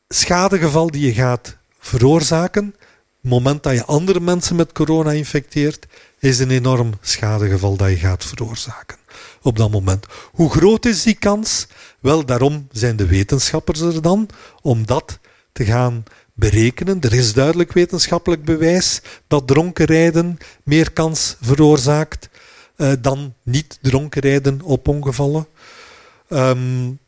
schadegeval 0.09 0.91
die 0.91 1.07
je 1.07 1.13
gaat 1.13 1.57
veroorzaken. 1.79 2.75
Het 3.23 3.31
moment 3.31 3.63
dat 3.63 3.75
je 3.75 3.85
andere 3.85 4.21
mensen 4.21 4.57
met 4.57 4.73
corona 4.73 5.11
infecteert, 5.13 5.87
is 6.19 6.39
een 6.39 6.51
enorm 6.51 6.93
schadegeval 7.01 7.77
dat 7.77 7.89
je 7.89 7.97
gaat 7.97 8.25
veroorzaken. 8.25 8.97
Op 9.43 9.57
dat 9.57 9.71
moment. 9.71 10.07
Hoe 10.33 10.51
groot 10.51 10.87
is 10.87 11.03
die 11.03 11.15
kans? 11.15 11.67
Wel, 12.01 12.25
daarom 12.25 12.69
zijn 12.73 12.97
de 12.97 13.07
wetenschappers 13.07 13.81
er 13.81 14.03
dan, 14.03 14.29
om 14.63 14.87
dat 14.87 15.19
te 15.53 15.65
gaan 15.65 16.05
berekenen. 16.35 17.01
Er 17.01 17.15
is 17.15 17.33
duidelijk 17.33 17.73
wetenschappelijk 17.73 18.45
bewijs 18.45 19.01
dat 19.27 19.47
dronken 19.47 19.85
rijden 19.85 20.39
meer 20.63 20.93
kans 20.93 21.37
veroorzaakt 21.41 22.29
uh, 22.77 22.93
dan 23.01 23.35
niet 23.43 23.79
dronken 23.83 24.21
rijden 24.21 24.63
op 24.63 24.89
ongevallen. 24.89 25.47
Um, 26.29 26.99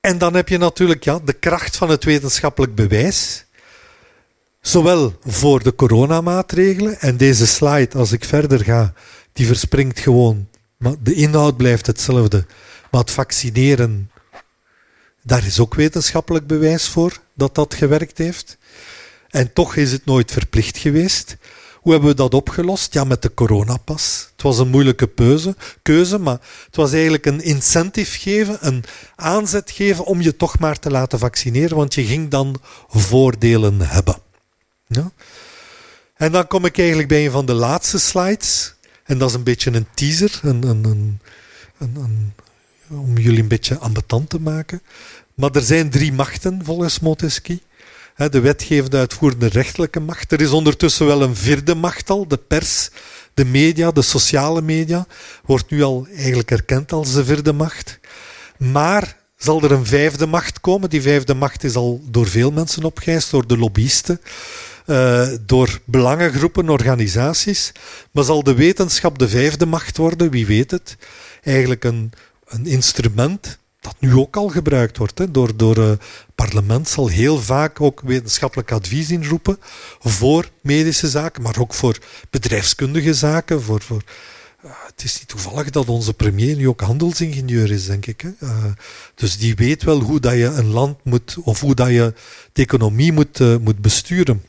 en 0.00 0.18
dan 0.18 0.34
heb 0.34 0.48
je 0.48 0.58
natuurlijk 0.58 1.04
ja, 1.04 1.18
de 1.24 1.32
kracht 1.32 1.76
van 1.76 1.90
het 1.90 2.04
wetenschappelijk 2.04 2.74
bewijs. 2.74 3.44
Zowel 4.60 5.18
voor 5.24 5.62
de 5.62 5.74
coronamaatregelen, 5.74 7.00
en 7.00 7.16
deze 7.16 7.46
slide, 7.46 7.98
als 7.98 8.12
ik 8.12 8.24
verder 8.24 8.64
ga, 8.64 8.92
die 9.32 9.46
verspringt 9.46 9.98
gewoon. 9.98 10.48
Maar 10.76 10.94
de 11.02 11.14
inhoud 11.14 11.56
blijft 11.56 11.86
hetzelfde. 11.86 12.46
Maar 12.90 13.00
het 13.00 13.10
vaccineren, 13.10 14.10
daar 15.22 15.46
is 15.46 15.60
ook 15.60 15.74
wetenschappelijk 15.74 16.46
bewijs 16.46 16.88
voor 16.88 17.20
dat 17.34 17.54
dat 17.54 17.74
gewerkt 17.74 18.18
heeft. 18.18 18.58
En 19.28 19.52
toch 19.52 19.76
is 19.76 19.92
het 19.92 20.04
nooit 20.04 20.32
verplicht 20.32 20.78
geweest. 20.78 21.36
Hoe 21.90 21.98
hebben 21.98 22.16
we 22.16 22.22
dat 22.22 22.40
opgelost? 22.40 22.92
Ja, 22.92 23.04
met 23.04 23.22
de 23.22 23.34
coronapas. 23.34 24.28
Het 24.32 24.42
was 24.42 24.58
een 24.58 24.68
moeilijke 24.68 25.06
keuze, 25.14 25.56
keuze, 25.82 26.18
maar 26.18 26.38
het 26.66 26.76
was 26.76 26.92
eigenlijk 26.92 27.26
een 27.26 27.42
incentive 27.42 28.18
geven, 28.18 28.58
een 28.60 28.84
aanzet 29.16 29.70
geven 29.70 30.04
om 30.04 30.20
je 30.20 30.36
toch 30.36 30.58
maar 30.58 30.78
te 30.78 30.90
laten 30.90 31.18
vaccineren, 31.18 31.76
want 31.76 31.94
je 31.94 32.04
ging 32.04 32.28
dan 32.30 32.60
voordelen 32.88 33.80
hebben. 33.80 34.16
Ja? 34.86 35.10
En 36.14 36.32
dan 36.32 36.46
kom 36.46 36.64
ik 36.64 36.78
eigenlijk 36.78 37.08
bij 37.08 37.24
een 37.24 37.30
van 37.30 37.46
de 37.46 37.54
laatste 37.54 37.98
slides. 37.98 38.74
En 39.04 39.18
dat 39.18 39.28
is 39.28 39.34
een 39.34 39.42
beetje 39.42 39.72
een 39.72 39.86
teaser, 39.94 40.40
een, 40.42 40.62
een, 40.62 40.84
een, 40.84 41.20
een 41.78 42.32
om 42.88 43.18
jullie 43.18 43.40
een 43.40 43.48
beetje 43.48 43.78
ambetant 43.78 44.28
te 44.30 44.40
maken. 44.40 44.82
Maar 45.34 45.50
er 45.50 45.62
zijn 45.62 45.90
drie 45.90 46.12
machten 46.12 46.64
volgens 46.64 47.00
Montesquieu 47.00 47.60
de 48.28 48.40
wetgevende, 48.40 48.98
uitvoerende, 48.98 49.46
rechtelijke 49.46 50.00
macht. 50.00 50.32
Er 50.32 50.40
is 50.40 50.50
ondertussen 50.50 51.06
wel 51.06 51.22
een 51.22 51.36
vierde 51.36 51.74
macht 51.74 52.10
al, 52.10 52.28
de 52.28 52.36
pers, 52.36 52.90
de 53.34 53.44
media, 53.44 53.90
de 53.90 54.02
sociale 54.02 54.62
media, 54.62 55.06
wordt 55.44 55.70
nu 55.70 55.82
al 55.82 56.06
eigenlijk 56.16 56.50
erkend 56.50 56.92
als 56.92 57.12
de 57.12 57.24
vierde 57.24 57.52
macht. 57.52 57.98
Maar 58.58 59.16
zal 59.36 59.62
er 59.62 59.72
een 59.72 59.86
vijfde 59.86 60.26
macht 60.26 60.60
komen? 60.60 60.90
Die 60.90 61.02
vijfde 61.02 61.34
macht 61.34 61.64
is 61.64 61.74
al 61.74 62.00
door 62.04 62.26
veel 62.26 62.50
mensen 62.50 62.84
opgeëist, 62.84 63.30
door 63.30 63.46
de 63.46 63.58
lobbyisten, 63.58 64.20
uh, 64.86 65.28
door 65.46 65.80
belangengroepen, 65.84 66.68
organisaties. 66.68 67.72
Maar 68.10 68.24
zal 68.24 68.42
de 68.42 68.54
wetenschap 68.54 69.18
de 69.18 69.28
vijfde 69.28 69.66
macht 69.66 69.96
worden? 69.96 70.30
Wie 70.30 70.46
weet 70.46 70.70
het? 70.70 70.96
Eigenlijk 71.42 71.84
een, 71.84 72.12
een 72.46 72.66
instrument 72.66 73.58
dat 73.90 74.00
nu 74.10 74.16
ook 74.16 74.36
al 74.36 74.48
gebruikt 74.48 74.96
wordt. 74.96 75.18
Hè, 75.18 75.30
door, 75.30 75.56
door 75.56 75.78
uh, 75.78 75.92
parlement 76.34 76.88
zal 76.88 77.08
heel 77.08 77.40
vaak 77.40 77.80
ook 77.80 78.00
wetenschappelijk 78.00 78.72
advies 78.72 79.10
inroepen 79.10 79.58
voor 79.98 80.50
medische 80.60 81.08
zaken, 81.08 81.42
maar 81.42 81.58
ook 81.58 81.74
voor 81.74 81.98
bedrijfskundige 82.30 83.14
zaken. 83.14 83.62
Voor, 83.62 83.80
voor, 83.82 84.02
uh, 84.64 84.70
het 84.86 85.04
is 85.04 85.18
niet 85.18 85.28
toevallig 85.28 85.70
dat 85.70 85.88
onze 85.88 86.14
premier 86.14 86.56
nu 86.56 86.68
ook 86.68 86.80
handelsingenieur 86.80 87.70
is, 87.70 87.86
denk 87.86 88.06
ik. 88.06 88.20
Hè. 88.20 88.30
Uh, 88.40 88.64
dus 89.14 89.38
die 89.38 89.54
weet 89.54 89.82
wel 89.82 90.00
hoe 90.00 90.20
dat 90.20 90.32
je 90.32 90.44
een 90.44 90.70
land 90.70 91.04
moet, 91.04 91.36
of 91.42 91.60
hoe 91.60 91.74
dat 91.74 91.88
je 91.88 92.14
de 92.52 92.62
economie 92.62 93.12
moet, 93.12 93.38
moet 93.60 93.80
besturen. 93.80 94.44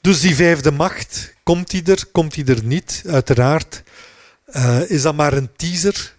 Dus 0.00 0.20
die 0.20 0.34
vijfde 0.34 0.70
macht, 0.70 1.34
komt 1.42 1.70
die 1.70 1.82
er, 1.82 2.04
komt 2.12 2.34
die 2.34 2.44
er 2.44 2.64
niet? 2.64 3.02
Uiteraard 3.06 3.82
is 4.86 5.02
dat 5.02 5.14
maar 5.14 5.32
een 5.32 5.50
teaser 5.56 6.18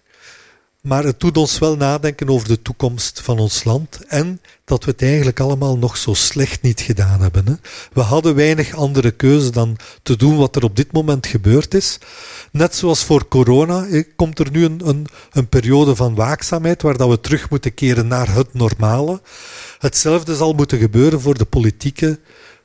maar 0.82 1.04
het 1.04 1.20
doet 1.20 1.36
ons 1.36 1.58
wel 1.58 1.76
nadenken 1.76 2.28
over 2.28 2.48
de 2.48 2.62
toekomst 2.62 3.20
van 3.20 3.38
ons 3.38 3.64
land 3.64 3.98
en 4.06 4.40
dat 4.64 4.84
we 4.84 4.90
het 4.90 5.02
eigenlijk 5.02 5.40
allemaal 5.40 5.78
nog 5.78 5.96
zo 5.96 6.14
slecht 6.14 6.62
niet 6.62 6.80
gedaan 6.80 7.20
hebben. 7.20 7.46
Hè. 7.46 7.54
We 7.92 8.00
hadden 8.00 8.34
weinig 8.34 8.74
andere 8.74 9.10
keuze 9.10 9.50
dan 9.50 9.76
te 10.02 10.16
doen 10.16 10.36
wat 10.36 10.56
er 10.56 10.64
op 10.64 10.76
dit 10.76 10.92
moment 10.92 11.26
gebeurd 11.26 11.74
is. 11.74 11.98
Net 12.52 12.74
zoals 12.74 13.04
voor 13.04 13.28
corona 13.28 13.86
komt 14.16 14.38
er 14.38 14.50
nu 14.50 14.64
een, 14.64 14.80
een, 14.88 15.06
een 15.32 15.48
periode 15.48 15.96
van 15.96 16.14
waakzaamheid 16.14 16.82
waar 16.82 16.96
dat 16.96 17.08
we 17.08 17.20
terug 17.20 17.50
moeten 17.50 17.74
keren 17.74 18.06
naar 18.06 18.34
het 18.34 18.54
normale. 18.54 19.20
Hetzelfde 19.78 20.36
zal 20.36 20.52
moeten 20.52 20.78
gebeuren 20.78 21.20
voor 21.20 21.38
de 21.38 21.44
politieke 21.44 22.18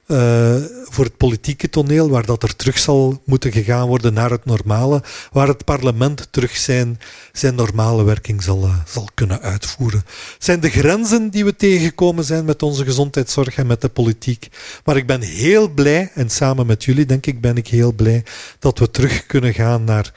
uh, 0.07 0.55
voor 0.83 1.05
het 1.05 1.17
politieke 1.17 1.69
toneel, 1.69 2.09
waar 2.09 2.25
dat 2.25 2.43
er 2.43 2.55
terug 2.55 2.77
zal 2.77 3.21
moeten 3.25 3.51
gegaan 3.51 3.87
worden 3.87 4.13
naar 4.13 4.29
het 4.29 4.45
normale, 4.45 5.03
waar 5.31 5.47
het 5.47 5.65
parlement 5.65 6.27
terug 6.31 6.57
zijn, 6.57 6.99
zijn 7.31 7.55
normale 7.55 8.03
werking 8.03 8.43
zal, 8.43 8.63
uh, 8.63 8.75
zal 8.87 9.09
kunnen 9.13 9.41
uitvoeren. 9.41 10.03
Het 10.33 10.43
zijn 10.43 10.59
de 10.59 10.69
grenzen 10.69 11.29
die 11.29 11.45
we 11.45 11.55
tegengekomen 11.55 12.23
zijn 12.23 12.45
met 12.45 12.63
onze 12.63 12.83
gezondheidszorg 12.83 13.55
en 13.55 13.67
met 13.67 13.81
de 13.81 13.89
politiek. 13.89 14.47
Maar 14.85 14.97
ik 14.97 15.07
ben 15.07 15.21
heel 15.21 15.69
blij, 15.69 16.11
en 16.13 16.29
samen 16.29 16.65
met 16.65 16.83
jullie 16.83 17.05
denk 17.05 17.25
ik 17.25 17.41
ben 17.41 17.57
ik 17.57 17.67
heel 17.67 17.93
blij, 17.93 18.23
dat 18.59 18.79
we 18.79 18.91
terug 18.91 19.25
kunnen 19.25 19.53
gaan 19.53 19.83
naar 19.83 20.13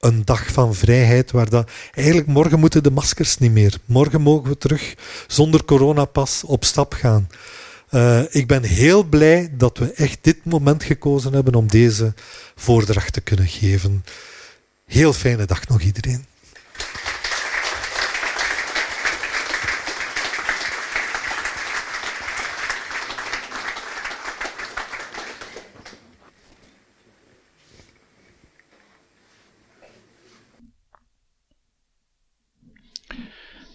een 0.00 0.24
dag 0.24 0.52
van 0.52 0.74
vrijheid, 0.74 1.30
waar 1.30 1.50
dat... 1.50 1.70
Eigenlijk 1.94 2.26
morgen 2.26 2.58
moeten 2.58 2.82
de 2.82 2.90
maskers 2.90 3.38
niet 3.38 3.52
meer. 3.52 3.74
Morgen 3.84 4.20
mogen 4.20 4.48
we 4.48 4.58
terug 4.58 4.94
zonder 5.26 5.64
coronapas 5.64 6.44
op 6.44 6.64
stap 6.64 6.92
gaan. 6.92 7.28
Uh, 7.90 8.22
ik 8.30 8.46
ben 8.46 8.62
heel 8.62 9.02
blij 9.02 9.50
dat 9.52 9.78
we 9.78 9.92
echt 9.92 10.18
dit 10.20 10.44
moment 10.44 10.82
gekozen 10.84 11.32
hebben 11.32 11.54
om 11.54 11.66
deze 11.66 12.14
voordracht 12.54 13.12
te 13.12 13.20
kunnen 13.20 13.48
geven. 13.48 14.04
Heel 14.86 15.12
fijne 15.12 15.44
dag 15.44 15.68
nog 15.68 15.80
iedereen. 15.80 16.26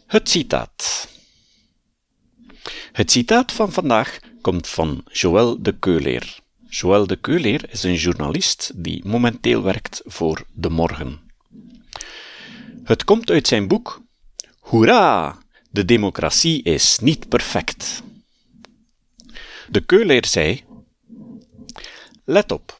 Het 0.07 0.30
citaat. 0.30 1.07
Het 2.94 3.12
citaat 3.12 3.52
van 3.52 3.72
vandaag 3.72 4.20
komt 4.41 4.68
van 4.68 5.04
Joël 5.12 5.62
de 5.62 5.78
Keuleer. 5.80 6.39
Joël 6.70 7.08
de 7.08 7.16
Keuleer 7.16 7.70
is 7.70 7.84
een 7.84 7.96
journalist 7.96 8.72
die 8.76 9.02
momenteel 9.06 9.64
werkt 9.64 10.02
voor 10.06 10.46
De 10.52 10.70
Morgen. 10.70 11.20
Het 12.84 13.04
komt 13.04 13.30
uit 13.30 13.48
zijn 13.48 13.68
boek 13.68 14.02
Hoera! 14.60 15.38
De 15.70 15.86
democratie 15.86 16.64
is 16.64 17.00
niet 17.00 17.30
perfect. 17.30 18.04
De 19.70 19.82
Keuleer 19.86 20.26
zei: 20.26 20.64
Let 22.24 22.52
op, 22.52 22.80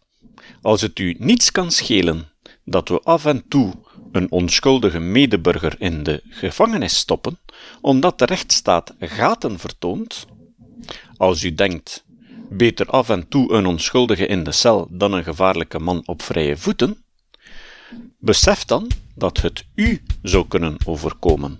als 0.62 0.82
het 0.82 1.00
u 1.00 1.16
niets 1.20 1.52
kan 1.52 1.72
schelen 1.72 2.32
dat 2.66 2.90
we 2.90 3.00
af 3.00 3.26
en 3.26 3.48
toe 3.48 3.74
een 4.14 4.32
onschuldige 4.32 5.00
medeburger 5.00 5.76
in 5.78 6.04
de 6.04 6.22
gevangenis 6.30 6.98
stoppen, 6.98 7.40
omdat 7.82 8.20
de 8.20 8.26
rechtsstaat 8.26 8.94
gaten 9.00 9.60
vertoont, 9.60 10.26
als 11.18 11.44
u 11.44 11.54
denkt, 11.54 12.06
beter 12.50 12.86
af 12.86 13.10
en 13.10 13.28
toe 13.28 13.54
een 13.54 13.66
onschuldige 13.66 14.26
in 14.26 14.44
de 14.44 14.52
cel 14.52 14.88
dan 14.90 15.14
een 15.14 15.24
gevaarlijke 15.24 15.80
man 15.80 16.02
op 16.06 16.22
vrije 16.22 16.58
voeten, 16.58 17.04
besef 18.20 18.66
dan 18.66 18.88
dat 19.16 19.42
het 19.42 19.66
u 19.76 20.04
zou 20.22 20.48
kunnen 20.48 20.78
overkomen. 20.86 21.60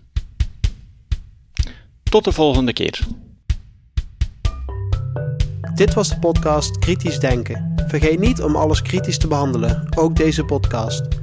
Tot 2.04 2.24
de 2.24 2.32
volgende 2.32 2.74
keer. 2.74 3.00
Dit 5.76 5.94
was 5.94 6.10
de 6.10 6.20
podcast 6.20 6.78
Kritisch 6.78 7.20
Denken. 7.20 7.74
Vergeet 7.88 8.20
niet 8.20 8.42
om 8.42 8.56
alles 8.56 8.82
kritisch 8.82 9.18
te 9.18 9.28
behandelen, 9.28 9.98
ook 9.98 10.16
deze 10.16 10.44
podcast. 10.44 11.23